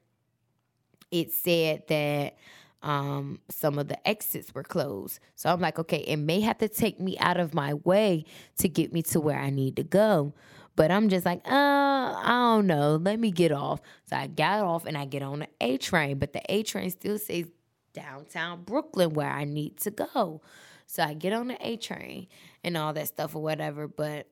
[1.11, 2.37] it said that
[2.83, 5.19] um, some of the exits were closed.
[5.35, 8.25] So I'm like, okay, it may have to take me out of my way
[8.59, 10.33] to get me to where I need to go.
[10.75, 12.97] But I'm just like, uh, I don't know.
[12.97, 13.81] Let me get off.
[14.05, 16.91] So I got off and I get on the A train, but the A train
[16.91, 17.47] still says
[17.93, 20.41] downtown Brooklyn where I need to go.
[20.85, 22.27] So I get on the A train
[22.63, 23.87] and all that stuff or whatever.
[23.87, 24.27] But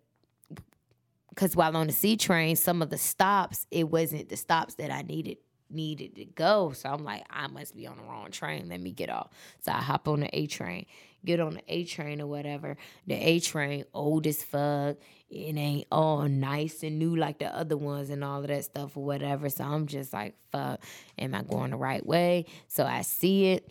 [1.29, 4.91] because while on the C train, some of the stops, it wasn't the stops that
[4.91, 5.37] I needed
[5.69, 6.71] needed to go.
[6.73, 8.69] So I'm like, I must be on the wrong train.
[8.69, 9.29] Let me get off.
[9.59, 10.85] So I hop on the A train,
[11.23, 12.77] get on the A train or whatever.
[13.07, 14.97] The A train, old as fuck.
[15.29, 18.95] It ain't all nice and new like the other ones and all of that stuff
[18.95, 19.49] or whatever.
[19.49, 20.81] So I'm just like, fuck,
[21.17, 22.45] am I going the right way?
[22.67, 23.69] So I see it.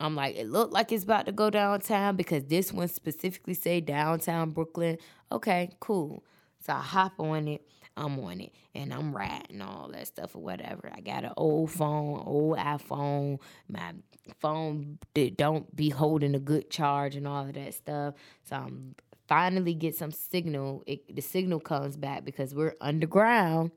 [0.00, 3.80] I'm like, it looked like it's about to go downtown because this one specifically say
[3.80, 4.98] downtown Brooklyn.
[5.30, 6.24] Okay, cool.
[6.66, 7.66] So I hop on it.
[7.96, 10.90] I'm on it and I'm riding all that stuff or whatever.
[10.92, 13.40] I got an old phone, old iPhone.
[13.68, 13.92] My
[14.40, 14.98] phone
[15.36, 18.14] don't be holding a good charge and all of that stuff.
[18.42, 18.94] So I'm
[19.28, 20.82] finally get some signal.
[20.86, 23.70] It, the signal comes back because we're underground,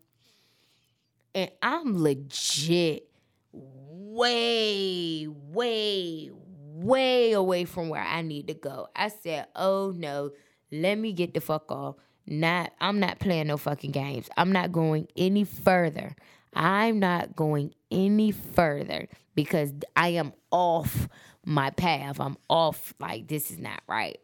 [1.35, 3.09] and I'm legit
[3.51, 8.87] way, way, way away from where I need to go.
[8.95, 10.31] I said, "Oh no,
[10.71, 11.95] let me get the fuck off."
[12.27, 14.29] Not, I'm not playing no fucking games.
[14.35, 16.15] I'm not going any further.
[16.53, 21.07] I'm not going any further because I am off
[21.45, 22.19] my path.
[22.19, 22.93] I'm off.
[22.99, 24.19] Like this is not right.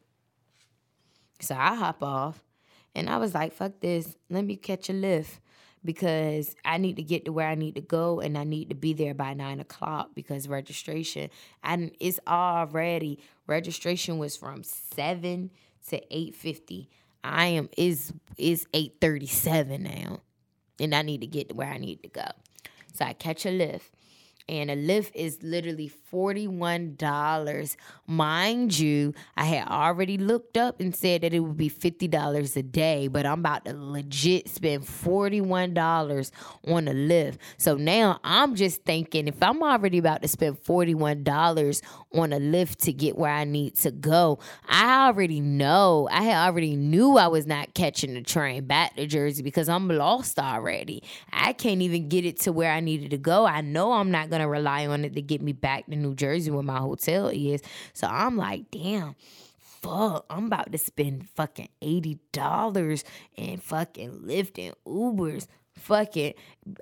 [1.40, 2.44] So I hop off
[2.96, 4.18] and I was like, fuck this.
[4.30, 5.40] Let me catch a Lyft
[5.86, 8.76] because I need to get to where I need to go and I need to
[8.76, 11.30] be there by nine o'clock because registration
[11.64, 15.52] and it's already registration was from seven
[15.90, 16.90] to eight fifty.
[17.24, 20.20] I am is is eight thirty seven now.
[20.80, 22.26] And I need to get to where I need to go.
[22.94, 23.92] So I catch a Lyft
[24.50, 27.76] and a Lyft is literally $41.
[28.06, 32.64] Mind you, I had already looked up and said that it would be $50 a
[32.64, 36.32] day, but I'm about to legit spend $41
[36.68, 37.38] on a Lyft.
[37.58, 41.82] So now I'm just thinking if I'm already about to spend $41
[42.14, 46.48] on a Lyft to get where I need to go, I already know, I had
[46.48, 51.04] already knew I was not catching the train back to Jersey because I'm lost already.
[51.32, 53.46] I can't even get it to where I needed to go.
[53.46, 56.52] I know I'm not gonna rely on it to get me back to New Jersey
[56.52, 57.62] where my hotel is.
[57.94, 59.16] So I'm like, damn
[59.84, 63.04] fuck, I'm about to spend fucking $80
[63.38, 65.48] and fucking Lyft and Ubers.
[65.76, 66.38] Fuck it.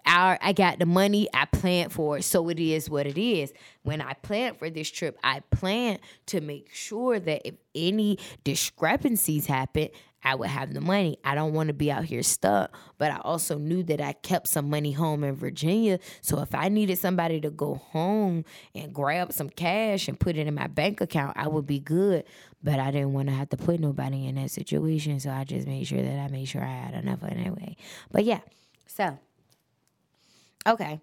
[0.06, 2.24] I, I got the money, I planned for it.
[2.24, 3.52] So it is what it is.
[3.84, 9.48] When I planned for this trip, I planned to make sure that if any discrepancies
[9.48, 9.90] happen,
[10.24, 11.18] I would have the money.
[11.24, 14.48] I don't want to be out here stuck, but I also knew that I kept
[14.48, 16.00] some money home in Virginia.
[16.22, 20.46] So if I needed somebody to go home and grab some cash and put it
[20.46, 22.26] in my bank account, I would be good.
[22.64, 25.20] But I didn't want to have to put nobody in that situation.
[25.20, 27.76] So I just made sure that I made sure I had enough anyway.
[28.12, 28.42] But yeah,
[28.96, 29.18] so
[30.68, 31.02] okay,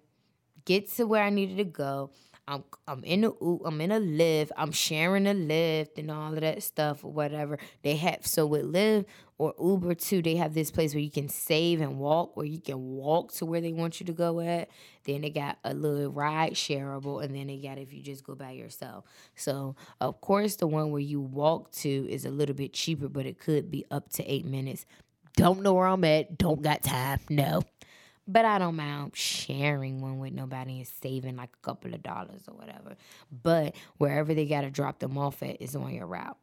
[0.65, 2.11] get to where I needed to go.
[2.47, 3.31] I'm I'm in a
[3.65, 4.49] I'm in a Lyft.
[4.57, 7.59] I'm sharing a Lyft and all of that stuff or whatever.
[7.83, 9.05] They have so with Lyft
[9.37, 12.59] or Uber too, they have this place where you can save and walk, where you
[12.59, 14.69] can walk to where they want you to go at.
[15.03, 18.35] Then they got a little ride shareable, and then they got if you just go
[18.35, 19.05] by yourself.
[19.35, 23.27] So of course the one where you walk to is a little bit cheaper, but
[23.27, 24.85] it could be up to eight minutes.
[25.35, 26.37] Don't know where I'm at.
[26.37, 27.19] Don't got time.
[27.29, 27.61] No.
[28.31, 32.43] But I don't mind sharing one with nobody and saving like a couple of dollars
[32.47, 32.95] or whatever.
[33.31, 36.37] But wherever they got to drop them off at is on your route.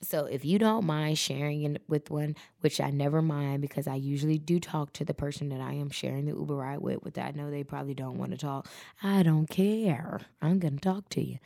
[0.00, 3.96] So if you don't mind sharing it with one, which I never mind because I
[3.96, 7.26] usually do talk to the person that I am sharing the Uber ride with, that
[7.26, 8.68] I know they probably don't want to talk.
[9.02, 10.20] I don't care.
[10.40, 11.38] I'm gonna talk to you.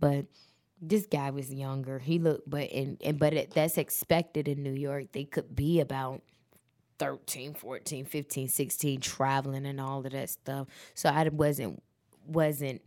[0.00, 0.26] But
[0.80, 2.00] this guy was younger.
[2.00, 5.12] He looked, but and, and but it, that's expected in New York.
[5.12, 6.22] They could be about
[7.00, 10.68] 13, 14, 15, 16 traveling and all of that stuff.
[10.94, 11.82] So I wasn't
[12.26, 12.82] wasn't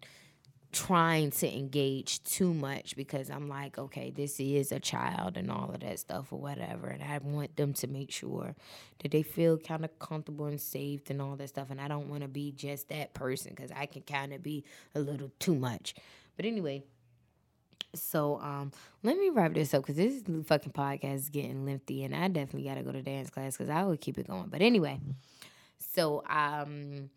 [0.72, 5.72] trying to engage too much because I'm like, okay, this is a child and all
[5.72, 6.88] of that stuff or whatever.
[6.88, 8.56] And I want them to make sure
[9.00, 11.70] that they feel kind of comfortable and safe and all that stuff.
[11.70, 14.64] And I don't want to be just that person because I can kind of be
[14.96, 15.96] a little too much.
[16.36, 16.84] But anyway,
[17.96, 18.72] so um,
[19.04, 22.68] let me wrap this up because this fucking podcast is getting lengthy, and I definitely
[22.68, 24.48] got to go to dance class because I would keep it going.
[24.48, 25.00] But anyway,
[25.80, 27.10] so um,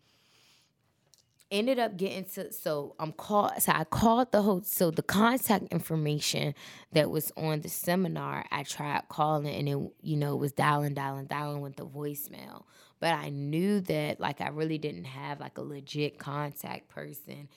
[1.49, 5.71] ended up getting to so I'm called so I called the host so the contact
[5.71, 6.53] information
[6.91, 11.27] that was on the seminar I tried calling and it you know was dialing dialing
[11.27, 12.63] dialing with the voicemail
[12.99, 17.47] but I knew that like I really didn't have like a legit contact person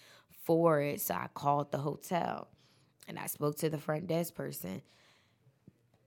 [0.45, 2.49] for it so I called the hotel
[3.11, 4.81] and I spoke to the front desk person.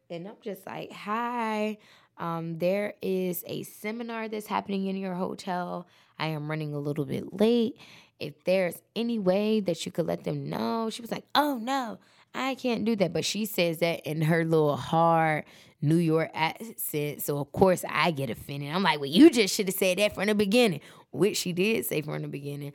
[0.10, 1.78] And I'm just like, hi,
[2.18, 5.88] um, there is a seminar that's happening in your hotel.
[6.18, 7.78] I am running a little bit late.
[8.20, 12.00] If there's any way that you could let them know, she was like, oh no,
[12.34, 13.12] I can't do that.
[13.12, 15.44] But she says that in her little hard
[15.82, 17.22] New York accent.
[17.22, 18.74] So of course I get offended.
[18.74, 20.80] I'm like, well, you just should have said that from the beginning,
[21.12, 22.72] which she did say from the beginning.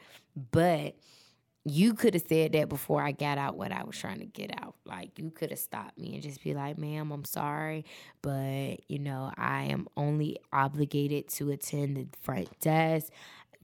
[0.51, 0.97] But
[1.65, 4.51] you could have said that before I got out what I was trying to get
[4.63, 4.75] out.
[4.87, 7.85] Like you could have stopped me and just be like, "Ma'am, I'm sorry,
[8.23, 13.13] but you know, I am only obligated to attend the front desk.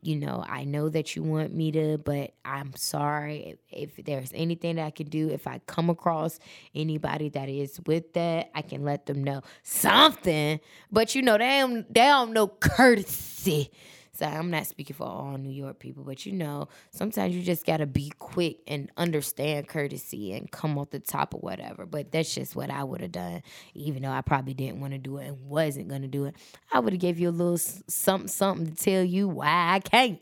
[0.03, 4.31] you know, I know that you want me to, but I'm sorry if, if, there's
[4.35, 5.31] anything that I can do.
[5.31, 6.39] If I come across
[6.75, 10.61] anybody that is with that, I can let them know something.
[10.93, 13.71] But you know, they don't, they don't know courtesy.
[14.15, 17.67] So I'm not speaking for all New York people, but you know, sometimes you just
[17.67, 21.85] gotta be quick and understand courtesy and come off the top of whatever.
[21.87, 23.43] But that's just what I would have done,
[23.75, 26.37] even though I probably didn't want to do it and wasn't gonna do it.
[26.73, 30.21] I would have gave you a little something, something to tell you why I can't.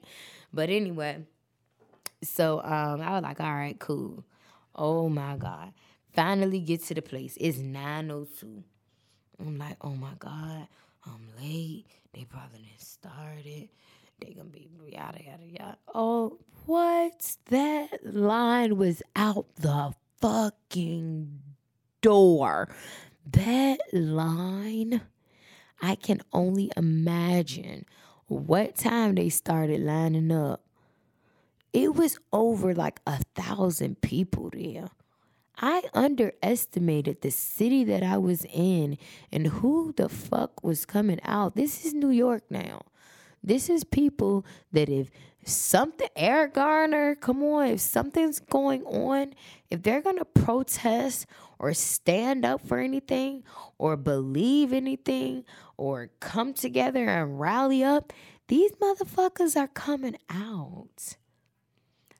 [0.52, 1.24] But anyway,
[2.22, 4.24] so um, I was like, all right, cool.
[4.74, 5.72] Oh my God.
[6.14, 7.36] Finally get to the place.
[7.40, 8.62] It's 902.
[9.40, 10.68] I'm like, oh my God,
[11.04, 11.86] I'm late.
[12.12, 13.70] They probably didn't start it
[14.24, 15.78] they gonna be yada yada yada.
[15.94, 17.36] Oh, what?
[17.46, 21.40] That line was out the fucking
[22.00, 22.68] door.
[23.30, 25.02] That line,
[25.80, 27.84] I can only imagine
[28.26, 30.64] what time they started lining up.
[31.72, 34.88] It was over like a thousand people there.
[35.58, 38.98] I underestimated the city that I was in
[39.30, 41.56] and who the fuck was coming out.
[41.56, 42.82] This is New York now.
[43.44, 45.10] This is people that if
[45.44, 49.34] something, Eric Garner, come on, if something's going on,
[49.70, 51.26] if they're going to protest
[51.58, 53.42] or stand up for anything
[53.78, 55.44] or believe anything
[55.76, 58.12] or come together and rally up,
[58.48, 61.16] these motherfuckers are coming out.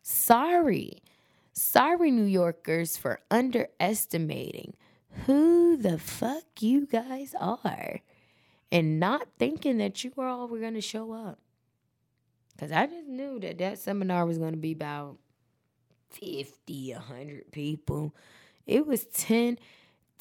[0.02, 1.01] Sorry.
[1.52, 4.74] Sorry, New Yorkers, for underestimating
[5.26, 8.00] who the fuck you guys are
[8.70, 11.38] and not thinking that you all were going to show up.
[12.54, 15.18] Because I just knew that that seminar was going to be about
[16.10, 18.14] 50, 100 people.
[18.66, 19.58] It was 10,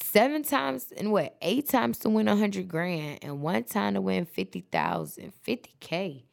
[0.01, 4.25] seven times, and what, eight times to win 100 grand, and one time to win
[4.25, 6.23] 50,000, 50K.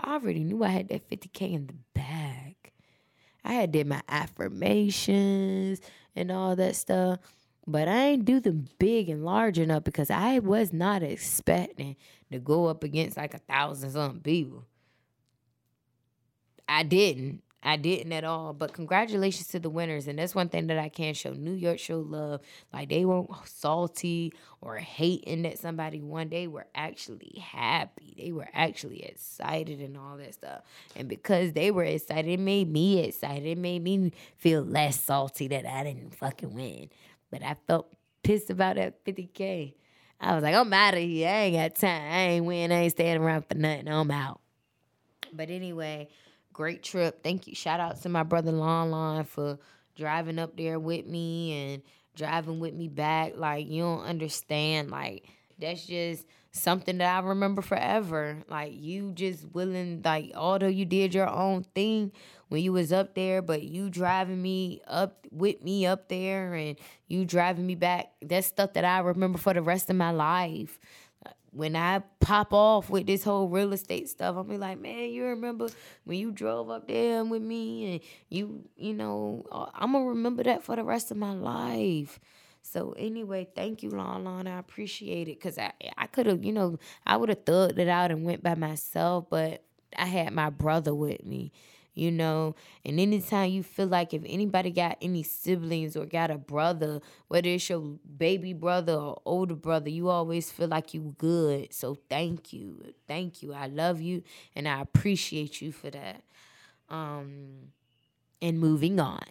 [0.00, 2.56] I already knew I had that 50K in the bag.
[3.48, 5.80] I had did my affirmations
[6.14, 7.18] and all that stuff.
[7.66, 11.96] But I ain't do them big and large enough because I was not expecting
[12.30, 14.64] to go up against like a thousand something people.
[16.68, 17.42] I didn't.
[17.62, 18.52] I didn't at all.
[18.52, 20.06] But congratulations to the winners.
[20.06, 21.32] And that's one thing that I can show.
[21.32, 22.40] New York show love.
[22.72, 26.28] Like they weren't salty or hating that somebody won.
[26.28, 28.14] They were actually happy.
[28.16, 30.62] They were actually excited and all that stuff.
[30.94, 33.44] And because they were excited, it made me excited.
[33.44, 36.90] It made me feel less salty that I didn't fucking win.
[37.30, 37.92] But I felt
[38.22, 39.74] pissed about that 50K.
[40.20, 41.28] I was like, I'm out of here.
[41.28, 42.12] I ain't got time.
[42.12, 42.72] I ain't win.
[42.72, 43.88] I ain't staying around for nothing.
[43.88, 44.40] I'm out.
[45.32, 46.08] But anyway,
[46.58, 47.22] great trip.
[47.22, 47.54] Thank you.
[47.54, 49.60] Shout out to my brother Lon Lon for
[49.94, 51.82] driving up there with me and
[52.16, 53.34] driving with me back.
[53.36, 54.90] Like, you don't understand.
[54.90, 55.24] Like,
[55.56, 58.42] that's just something that I remember forever.
[58.48, 62.12] Like you just willing, like although you did your own thing
[62.48, 66.76] when you was up there, but you driving me up with me up there and
[67.06, 68.12] you driving me back.
[68.22, 70.78] That's stuff that I remember for the rest of my life.
[71.52, 75.24] When I pop off with this whole real estate stuff, I'm be like, man, you
[75.24, 75.68] remember
[76.04, 80.42] when you drove up there with me and you, you know, uh, I'm gonna remember
[80.44, 82.20] that for the rest of my life.
[82.62, 84.46] So anyway, thank you, Lon Lon.
[84.46, 87.88] I appreciate it because I I could have, you know, I would have thugged it
[87.88, 89.62] out and went by myself, but
[89.96, 91.52] I had my brother with me,
[91.98, 92.54] you know.
[92.84, 97.48] And anytime you feel like if anybody got any siblings or got a brother, whether
[97.48, 97.80] it's your
[98.16, 101.72] baby brother or older brother, you always feel like you good.
[101.74, 103.52] So thank you, thank you.
[103.54, 104.22] I love you
[104.54, 106.22] and I appreciate you for that.
[106.90, 107.72] Um,
[108.40, 109.22] and moving on.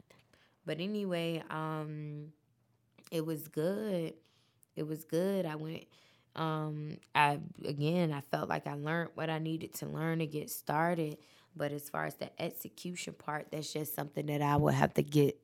[0.66, 2.34] But anyway, um
[3.12, 4.14] it was good.
[4.76, 5.46] It was good.
[5.46, 5.86] I went
[6.36, 10.50] um I again I felt like I learned what I needed to learn to get
[10.50, 11.18] started.
[11.58, 15.04] But as far as the execution part, that's just something that I would have to
[15.04, 15.40] get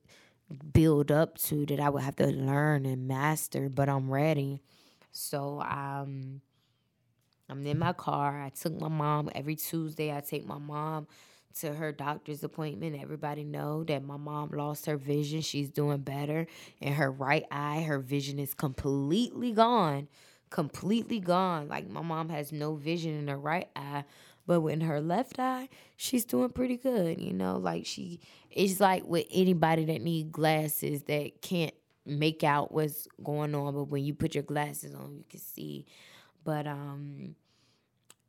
[0.73, 4.61] build up to that I would have to learn and master, but I'm ready.
[5.11, 6.41] So um
[7.49, 8.41] I'm in my car.
[8.41, 10.15] I took my mom every Tuesday.
[10.15, 11.07] I take my mom
[11.59, 12.99] to her doctor's appointment.
[12.99, 15.41] Everybody know that my mom lost her vision.
[15.41, 16.47] She's doing better.
[16.81, 20.07] In her right eye, her vision is completely gone.
[20.49, 21.67] Completely gone.
[21.67, 24.05] Like my mom has no vision in her right eye.
[24.45, 27.21] But in her left eye, she's doing pretty good.
[27.21, 28.19] You know, like she
[28.51, 31.73] it's like with anybody that need glasses that can't
[32.05, 35.85] make out what's going on, but when you put your glasses on, you can see.
[36.43, 37.35] But um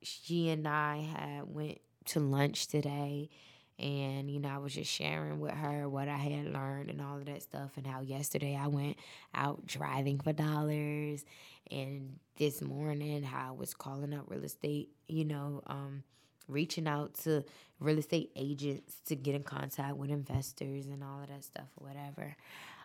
[0.02, 3.30] she and I had went to lunch today
[3.78, 7.18] and you know I was just sharing with her what I had learned and all
[7.18, 8.96] of that stuff and how yesterday I went
[9.34, 11.24] out driving for dollars
[11.70, 16.02] and this morning how I was calling up real estate, you know, um
[16.48, 17.42] reaching out to
[17.80, 22.36] real estate agents to get in contact with investors and all of that stuff whatever.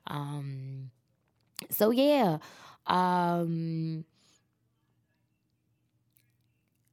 [0.08, 0.92] Um,
[1.70, 2.38] so yeah,
[2.88, 4.06] um,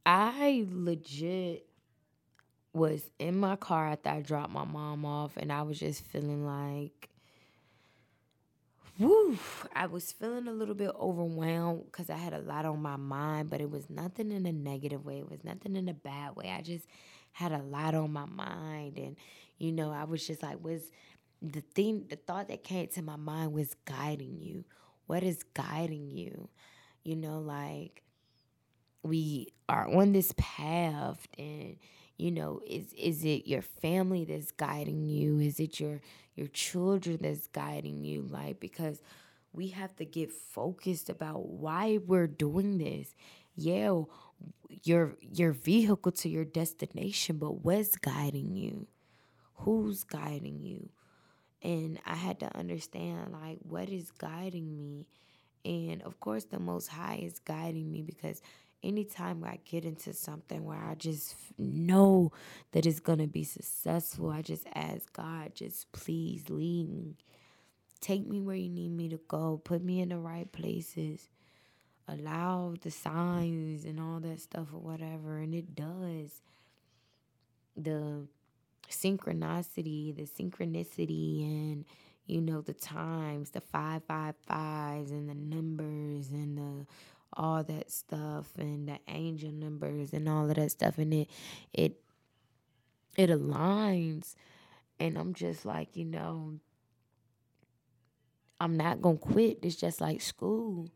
[0.05, 1.67] I legit
[2.77, 6.45] was in my car after I dropped my mom off, and I was just feeling
[6.45, 7.09] like,
[8.99, 9.39] woo,
[9.75, 13.51] I was feeling a little bit overwhelmed because I had a lot on my mind,
[13.51, 15.19] but it was nothing in a negative way.
[15.19, 16.51] It was nothing in a bad way.
[16.51, 16.87] I just
[17.33, 19.17] had a lot on my mind, and
[19.59, 20.91] you know, I was just like, was
[21.41, 24.65] the thing, the thought that came to my mind was guiding you.
[25.07, 26.49] What is guiding you?
[27.05, 28.03] You know, like
[29.03, 31.77] we are on this path and
[32.19, 35.39] you know is is it your family that's guiding you?
[35.41, 36.01] Is it your
[36.35, 38.27] your children that's guiding you?
[38.31, 39.03] Like because
[39.53, 43.15] we have to get focused about why we're doing this.
[43.55, 44.03] Yeah
[44.85, 48.87] your your vehicle to your destination but what's guiding you?
[49.57, 50.89] Who's guiding you?
[51.63, 55.07] And i had to understand like what is guiding me?
[55.65, 58.43] And of course the most high is guiding me because
[58.87, 62.33] anytime I get into something where I just know
[62.73, 67.17] that it's going to be successful, I just ask God, just please lead me.
[68.01, 69.61] Take me where you need me to go.
[69.65, 71.29] Put me in the right places.
[72.07, 75.39] Allow the signs and all that stuff or whatever.
[75.39, 76.43] And it does.
[77.77, 78.29] The
[78.89, 81.85] synchronicity, the synchronicity, and
[82.27, 86.87] you know, the times, the five, five, fives, and the numbers, and the
[87.33, 91.29] all that stuff and the angel numbers and all of that stuff and it
[91.73, 92.01] it
[93.17, 94.35] it aligns
[94.99, 96.59] and I'm just like, you know,
[98.61, 99.59] I'm not going to quit.
[99.63, 100.91] It's just like school.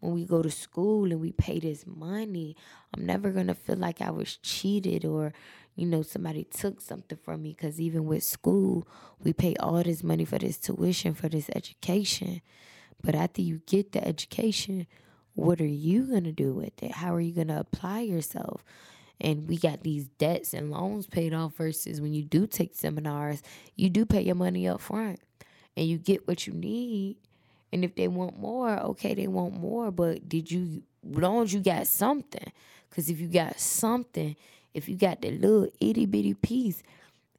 [0.00, 2.56] When we go to school and we pay this money,
[2.94, 5.32] I'm never going to feel like I was cheated or,
[5.74, 7.54] you know, somebody took something from me.
[7.56, 8.86] Because even with school,
[9.18, 12.42] we pay all this money for this tuition, for this education.
[13.02, 14.86] But after you get the education,
[15.38, 16.90] what are you going to do with it?
[16.90, 18.64] How are you going to apply yourself?
[19.20, 23.40] And we got these debts and loans paid off versus when you do take seminars,
[23.76, 25.20] you do pay your money up front
[25.76, 27.18] and you get what you need.
[27.72, 29.92] And if they want more, okay, they want more.
[29.92, 32.50] But did you, as long as you got something,
[32.90, 34.34] because if you got something,
[34.74, 36.82] if you got that little itty bitty piece,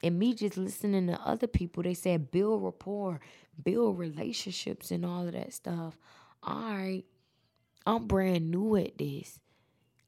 [0.02, 3.20] and me just listening to other people, they said build rapport,
[3.62, 5.97] build relationships, and all of that stuff.
[6.41, 7.04] All right,
[7.90, 9.40] I'm brand new at this.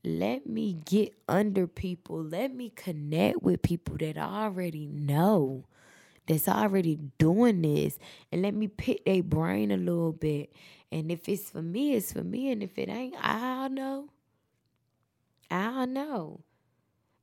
[0.03, 2.23] Let me get under people.
[2.23, 5.65] Let me connect with people that I already know,
[6.27, 7.97] that's already doing this.
[8.31, 10.53] And let me pick their brain a little bit.
[10.91, 12.51] And if it's for me, it's for me.
[12.51, 14.09] And if it ain't, I don't know.
[15.49, 16.41] I don't know.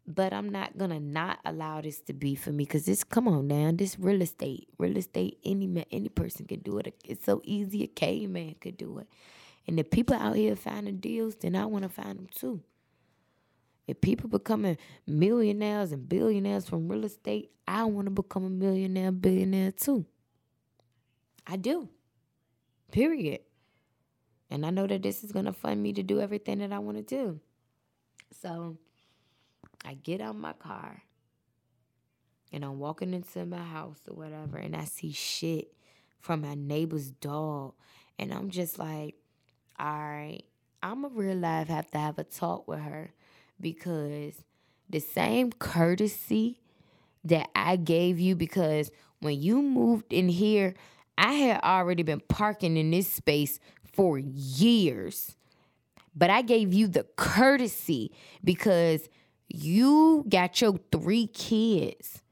[0.06, 3.46] But I'm not gonna not allow this to be for me because this come on
[3.46, 4.68] now, this real estate.
[4.78, 6.94] Real estate, any man, any person can do it.
[7.04, 9.06] It's so easy a caveman could do it.
[9.68, 12.62] And if people out here finding deals, then I want to find them too.
[13.86, 19.12] If people becoming millionaires and billionaires from real estate, I want to become a millionaire,
[19.12, 20.06] billionaire too.
[21.46, 21.90] I do.
[22.90, 23.40] Period.
[24.50, 26.78] And I know that this is going to fund me to do everything that I
[26.78, 27.38] want to do.
[28.40, 28.78] So
[29.84, 31.02] I get out my car
[32.52, 35.74] and I'm walking into my house or whatever, and I see shit
[36.18, 37.74] from my neighbor's dog.
[38.18, 39.16] And I'm just like,
[39.78, 40.42] all right,
[40.82, 43.10] I'm a real life have to have a talk with her
[43.60, 44.34] because
[44.88, 46.60] the same courtesy
[47.24, 50.74] that I gave you because when you moved in here,
[51.16, 53.58] I had already been parking in this space
[53.92, 55.34] for years.
[56.14, 58.12] But I gave you the courtesy
[58.42, 59.08] because
[59.48, 62.22] you got your three kids.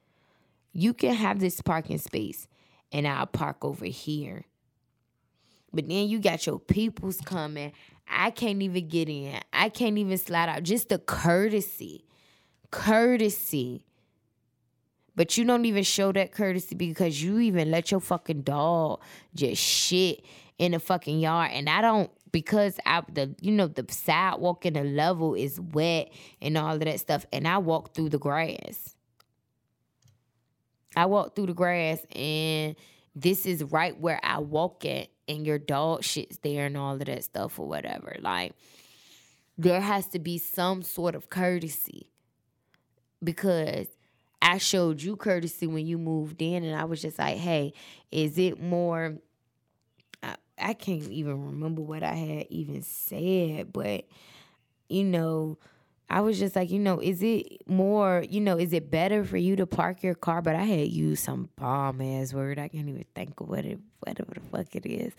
[0.72, 2.48] You can have this parking space
[2.92, 4.44] and I'll park over here.
[5.72, 7.72] But then you got your peoples coming.
[8.08, 9.40] I can't even get in.
[9.52, 10.62] I can't even slide out.
[10.62, 12.04] Just the courtesy.
[12.70, 13.84] Courtesy.
[15.14, 19.00] But you don't even show that courtesy because you even let your fucking dog
[19.34, 20.22] just shit
[20.58, 21.50] in the fucking yard.
[21.52, 26.12] And I don't because I the you know the sidewalk and the level is wet
[26.42, 27.24] and all of that stuff.
[27.32, 28.94] And I walk through the grass.
[30.94, 32.76] I walk through the grass and
[33.16, 37.04] this is right where I walk at and your dog shit's there and all of
[37.06, 38.16] that stuff or whatever.
[38.20, 38.52] Like
[39.56, 42.10] there has to be some sort of courtesy
[43.24, 43.86] because
[44.42, 47.72] I showed you courtesy when you moved in and I was just like, hey,
[48.12, 49.16] is it more
[50.22, 54.04] I, I can't even remember what I had even said, but
[54.90, 55.58] you know,
[56.08, 59.36] I was just like, you know, is it more, you know, is it better for
[59.36, 60.40] you to park your car?
[60.40, 62.58] But I had used some bomb ass word.
[62.58, 65.12] I can't even think of what it, whatever the fuck it is.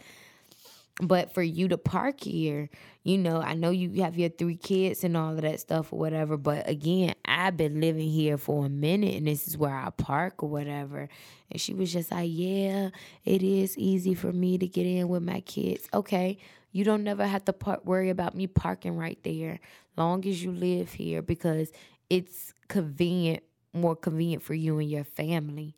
[1.02, 2.70] But for you to park here,
[3.04, 6.00] you know, I know you have your three kids and all of that stuff or
[6.00, 6.38] whatever.
[6.38, 10.42] But again, I've been living here for a minute and this is where I park
[10.42, 11.08] or whatever.
[11.52, 12.90] And she was just like, yeah,
[13.26, 15.88] it is easy for me to get in with my kids.
[15.94, 16.40] Okay,
[16.72, 19.60] you don't never have to worry about me parking right there
[19.96, 21.72] long as you live here because
[22.10, 23.44] it's convenient,
[23.74, 25.76] more convenient for you and your family.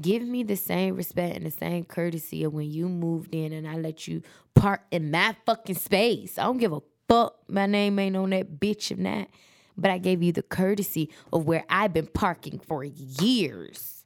[0.00, 3.68] Give me the same respect and the same courtesy of when you moved in and
[3.68, 4.22] I let you
[4.54, 6.38] park in my fucking space.
[6.38, 7.36] I don't give a fuck.
[7.48, 9.28] My name ain't on that bitch of that.
[9.76, 14.04] But I gave you the courtesy of where I've been parking for years.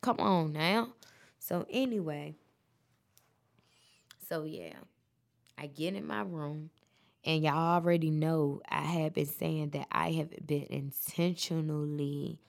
[0.00, 0.94] Come on now.
[1.38, 2.36] So, anyway.
[4.32, 4.76] So, yeah.
[5.58, 6.70] I get in my room.
[7.24, 12.40] And y'all already know I have been saying that I have been intentionally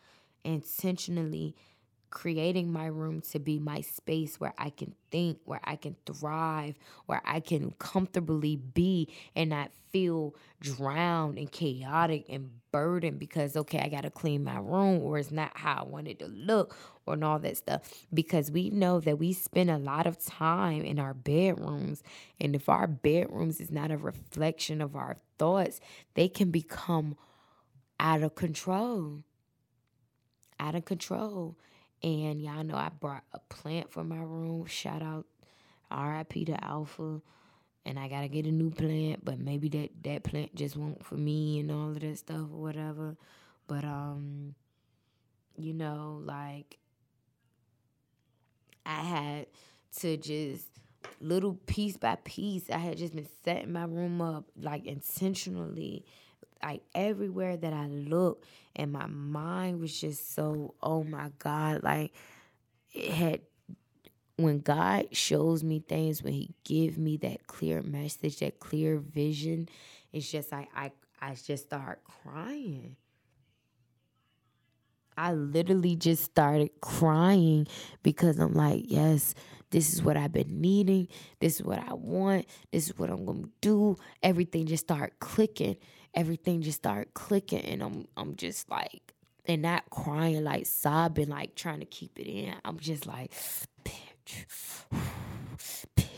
[0.45, 1.55] intentionally
[2.13, 6.77] creating my room to be my space where I can think, where I can thrive,
[7.07, 13.79] where I can comfortably be and not feel drowned and chaotic and burdened because, okay,
[13.79, 16.75] I got to clean my room or it's not how I wanted to look
[17.07, 17.81] or and all that stuff.
[18.13, 22.03] Because we know that we spend a lot of time in our bedrooms.
[22.39, 25.79] And if our bedrooms is not a reflection of our thoughts,
[26.13, 27.17] they can become
[27.99, 29.23] out of control
[30.59, 31.57] out of control.
[32.03, 34.65] And y'all know I brought a plant for my room.
[34.65, 35.25] Shout out
[35.91, 37.21] RIP to Alpha.
[37.85, 41.15] And I gotta get a new plant, but maybe that, that plant just won't for
[41.15, 43.17] me and all of that stuff or whatever.
[43.67, 44.55] But um,
[45.57, 46.77] you know, like
[48.85, 49.47] I had
[49.97, 50.67] to just
[51.19, 56.05] little piece by piece, I had just been setting my room up like intentionally
[56.63, 58.45] like everywhere that I looked,
[58.75, 62.13] and my mind was just so, oh my God, like
[62.93, 63.41] it had
[64.37, 69.69] when God shows me things, when He give me that clear message, that clear vision,
[70.11, 70.91] it's just like I
[71.21, 72.95] I just start crying.
[75.15, 77.67] I literally just started crying
[78.01, 79.35] because I'm like, yes,
[79.69, 81.07] this is what I've been needing.
[81.39, 82.45] This is what I want.
[82.71, 83.97] This is what I'm gonna do.
[84.23, 85.77] Everything just started clicking
[86.15, 89.13] everything just started clicking and I'm I'm just like
[89.45, 92.55] and not crying, like sobbing, like trying to keep it in.
[92.63, 93.31] I'm just like,
[93.85, 94.45] bitch,
[95.97, 96.12] bitch.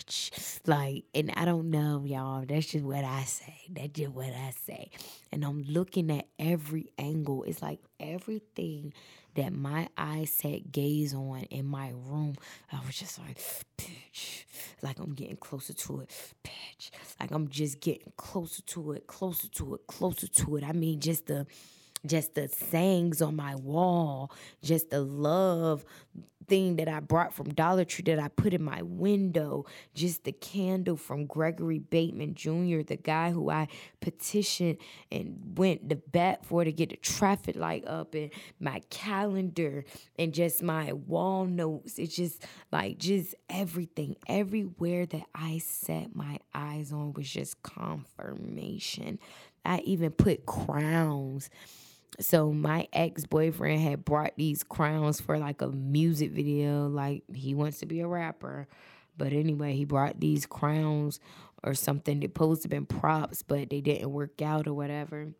[0.68, 2.44] Like, and I don't know, y'all.
[2.48, 3.56] That's just what I say.
[3.70, 4.90] That's just what I say.
[5.32, 7.44] And I'm looking at every angle.
[7.44, 8.94] It's like everything
[9.36, 12.36] that my eyes set gaze on in my room,
[12.72, 13.38] I was just like,
[13.78, 14.46] bitch.
[14.82, 16.10] Like I'm getting closer to it,
[16.44, 16.90] bitch.
[17.20, 20.64] Like I'm just getting closer to it, closer to it, closer to it.
[20.64, 21.46] I mean, just the
[22.06, 25.86] just the sayings on my wall, just the love
[26.48, 30.32] thing that I brought from Dollar Tree that I put in my window, just the
[30.32, 33.68] candle from Gregory Bateman Jr., the guy who I
[34.02, 34.78] petitioned
[35.12, 39.86] and went to bat for to get the traffic light up, and my calendar,
[40.18, 42.00] and just my wall notes.
[42.00, 49.20] It's just like just everything, everywhere that I set my eyes on was just confirmation.
[49.66, 51.50] I even put crowns
[52.20, 57.80] so my ex-boyfriend had brought these crowns for like a music video like he wants
[57.80, 58.68] to be a rapper.
[59.18, 61.20] But anyway he brought these crowns
[61.64, 65.34] or something they supposed to been props but they didn't work out or whatever.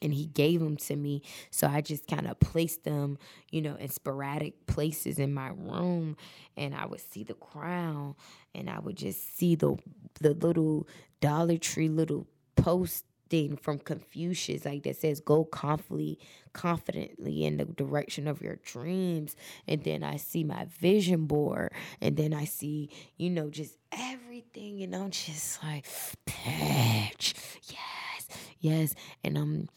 [0.00, 1.22] And he gave them to me.
[1.50, 3.18] So i just kind of placed them
[3.50, 6.16] you know in sporadic places in my room.
[6.56, 8.16] And i would see the crown
[8.54, 9.76] and i would just see the
[10.20, 10.86] the little
[11.20, 12.26] dollar tree little
[12.56, 16.18] post thing from Confucius, like that says, go confidently,
[16.52, 19.34] confidently in the direction of your dreams.
[19.66, 21.72] And then I see my vision board,
[22.02, 25.86] and then I see, you know, just everything, and I'm just like,
[26.26, 27.32] bitch,
[27.64, 28.28] yes,
[28.60, 28.94] yes.
[29.24, 29.68] And I'm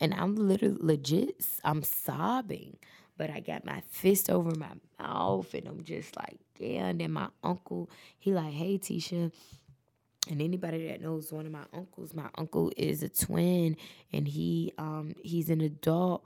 [0.00, 2.76] and I'm literally legit, I'm sobbing.
[3.16, 6.88] But I got my fist over my mouth and I'm just like, yeah.
[6.88, 7.88] And then my uncle,
[8.18, 9.32] he like, hey Tisha,
[10.28, 13.76] and anybody that knows one of my uncles, my uncle is a twin
[14.12, 16.24] and he um he's an adult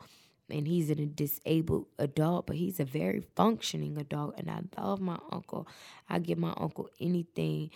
[0.49, 5.19] and he's a disabled adult, but he's a very functioning adult and I love my
[5.31, 5.69] uncle.
[6.09, 7.71] I give my uncle anything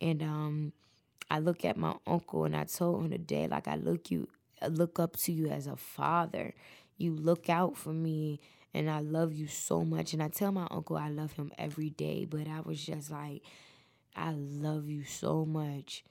[0.00, 0.72] and um
[1.30, 4.28] I look at my uncle and I told him today like I look you
[4.62, 6.54] I look up to you as a father.
[6.98, 8.40] You look out for me
[8.74, 11.90] and I love you so much and I tell my uncle I love him every
[11.90, 13.42] day, but I was just like
[14.16, 16.04] I love you so much.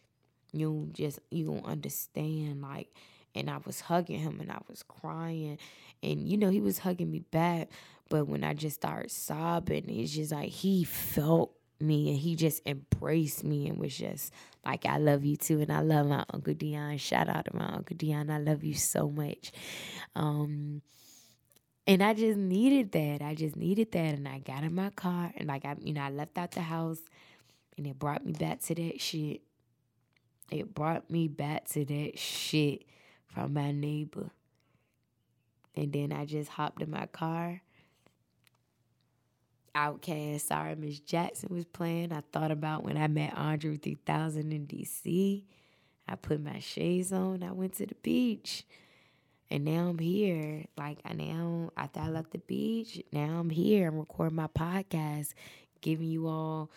[0.52, 2.89] You just you don't understand like
[3.36, 5.58] and I was hugging him and I was crying.
[6.02, 7.70] And you know he was hugging me back
[8.10, 12.62] but when I just started sobbing it's just like he felt me and he just
[12.66, 14.34] embraced me and was just
[14.66, 16.97] like I love you too and I love my uncle Dion.
[16.97, 18.30] Shout out to my uncle Dion.
[18.30, 19.52] I love you so much.
[20.16, 20.82] Um
[21.88, 23.26] and I just needed that.
[23.26, 26.02] I just needed that and I got in my car and like I you know
[26.02, 27.00] I left out the house
[27.80, 29.41] and it brought me back to that shit
[30.51, 32.84] it brought me back to that shit
[33.27, 34.32] from my neighbor.
[35.75, 37.61] And then I just hopped in my car.
[39.75, 42.11] OutKast, sorry, Miss Jackson was playing.
[42.11, 45.43] I thought about when I met Andre 3000 in DC.
[46.07, 47.43] I put my shades on.
[47.43, 48.65] I went to the beach.
[49.51, 50.65] And now I'm here.
[50.77, 53.88] Like I now after I left the beach, now I'm here.
[53.88, 55.34] I'm recording my podcast,
[55.82, 56.69] giving you all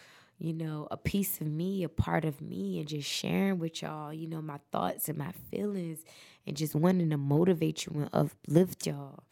[0.42, 4.12] you know, a piece of me, a part of me, and just sharing with y'all,
[4.12, 6.00] you know, my thoughts and my feelings,
[6.46, 9.22] and just wanting to motivate you and uplift y'all.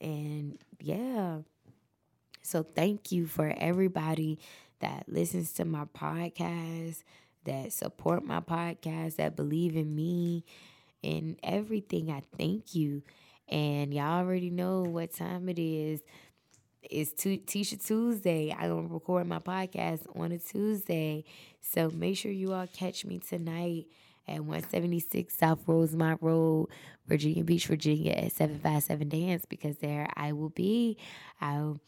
[0.00, 1.40] And yeah.
[2.42, 4.38] So thank you for everybody
[4.80, 7.02] that listens to my podcast,
[7.44, 10.44] that support my podcast, that believe in me
[11.02, 12.10] and everything.
[12.10, 13.02] I thank you.
[13.48, 16.00] And y'all already know what time it is
[16.90, 18.54] it's Tisha Tuesday.
[18.56, 21.24] I don't record my podcast on a Tuesday.
[21.60, 23.86] So make sure you all catch me tonight
[24.28, 26.68] at 176 South Rosemont Road,
[27.06, 30.96] Virginia Beach, Virginia at 757 Dance because there I will be.
[31.40, 31.78] I'll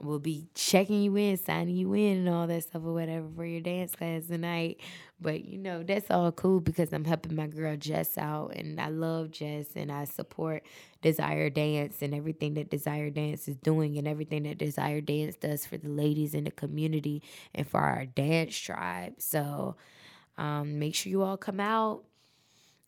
[0.00, 3.44] will be checking you in, signing you in, and all that stuff or whatever for
[3.44, 4.80] your dance class tonight.
[5.20, 8.88] But you know, that's all cool because I'm helping my girl Jess out, and I
[8.88, 10.64] love Jess, and I support
[11.02, 15.66] Desire Dance and everything that Desire Dance is doing, and everything that Desire Dance does
[15.66, 17.22] for the ladies in the community
[17.54, 19.14] and for our dance tribe.
[19.18, 19.76] So,
[20.36, 22.04] um, make sure you all come out.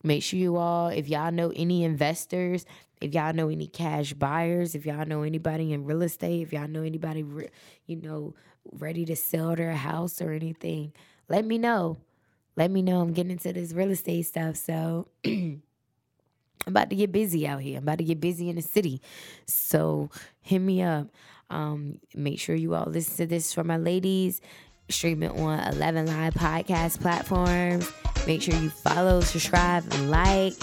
[0.02, 2.64] Make sure you all, if y'all know any investors
[3.00, 6.68] if y'all know any cash buyers, if y'all know anybody in real estate, if y'all
[6.68, 7.24] know anybody,
[7.86, 8.34] you know,
[8.72, 10.92] ready to sell their house or anything,
[11.28, 11.96] let me know.
[12.56, 13.00] Let me know.
[13.00, 14.56] I'm getting into this real estate stuff.
[14.56, 15.62] So I'm
[16.66, 17.78] about to get busy out here.
[17.78, 19.00] I'm about to get busy in the city.
[19.46, 21.08] So hit me up.
[21.48, 24.40] Um, make sure you all listen to this for my ladies.
[24.88, 27.90] Stream it on 11 live podcast platforms.
[28.26, 30.54] Make sure you follow, subscribe, and like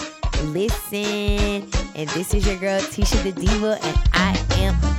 [0.44, 1.68] listen.
[1.94, 4.97] And this is your girl, Tisha the Diva, and I am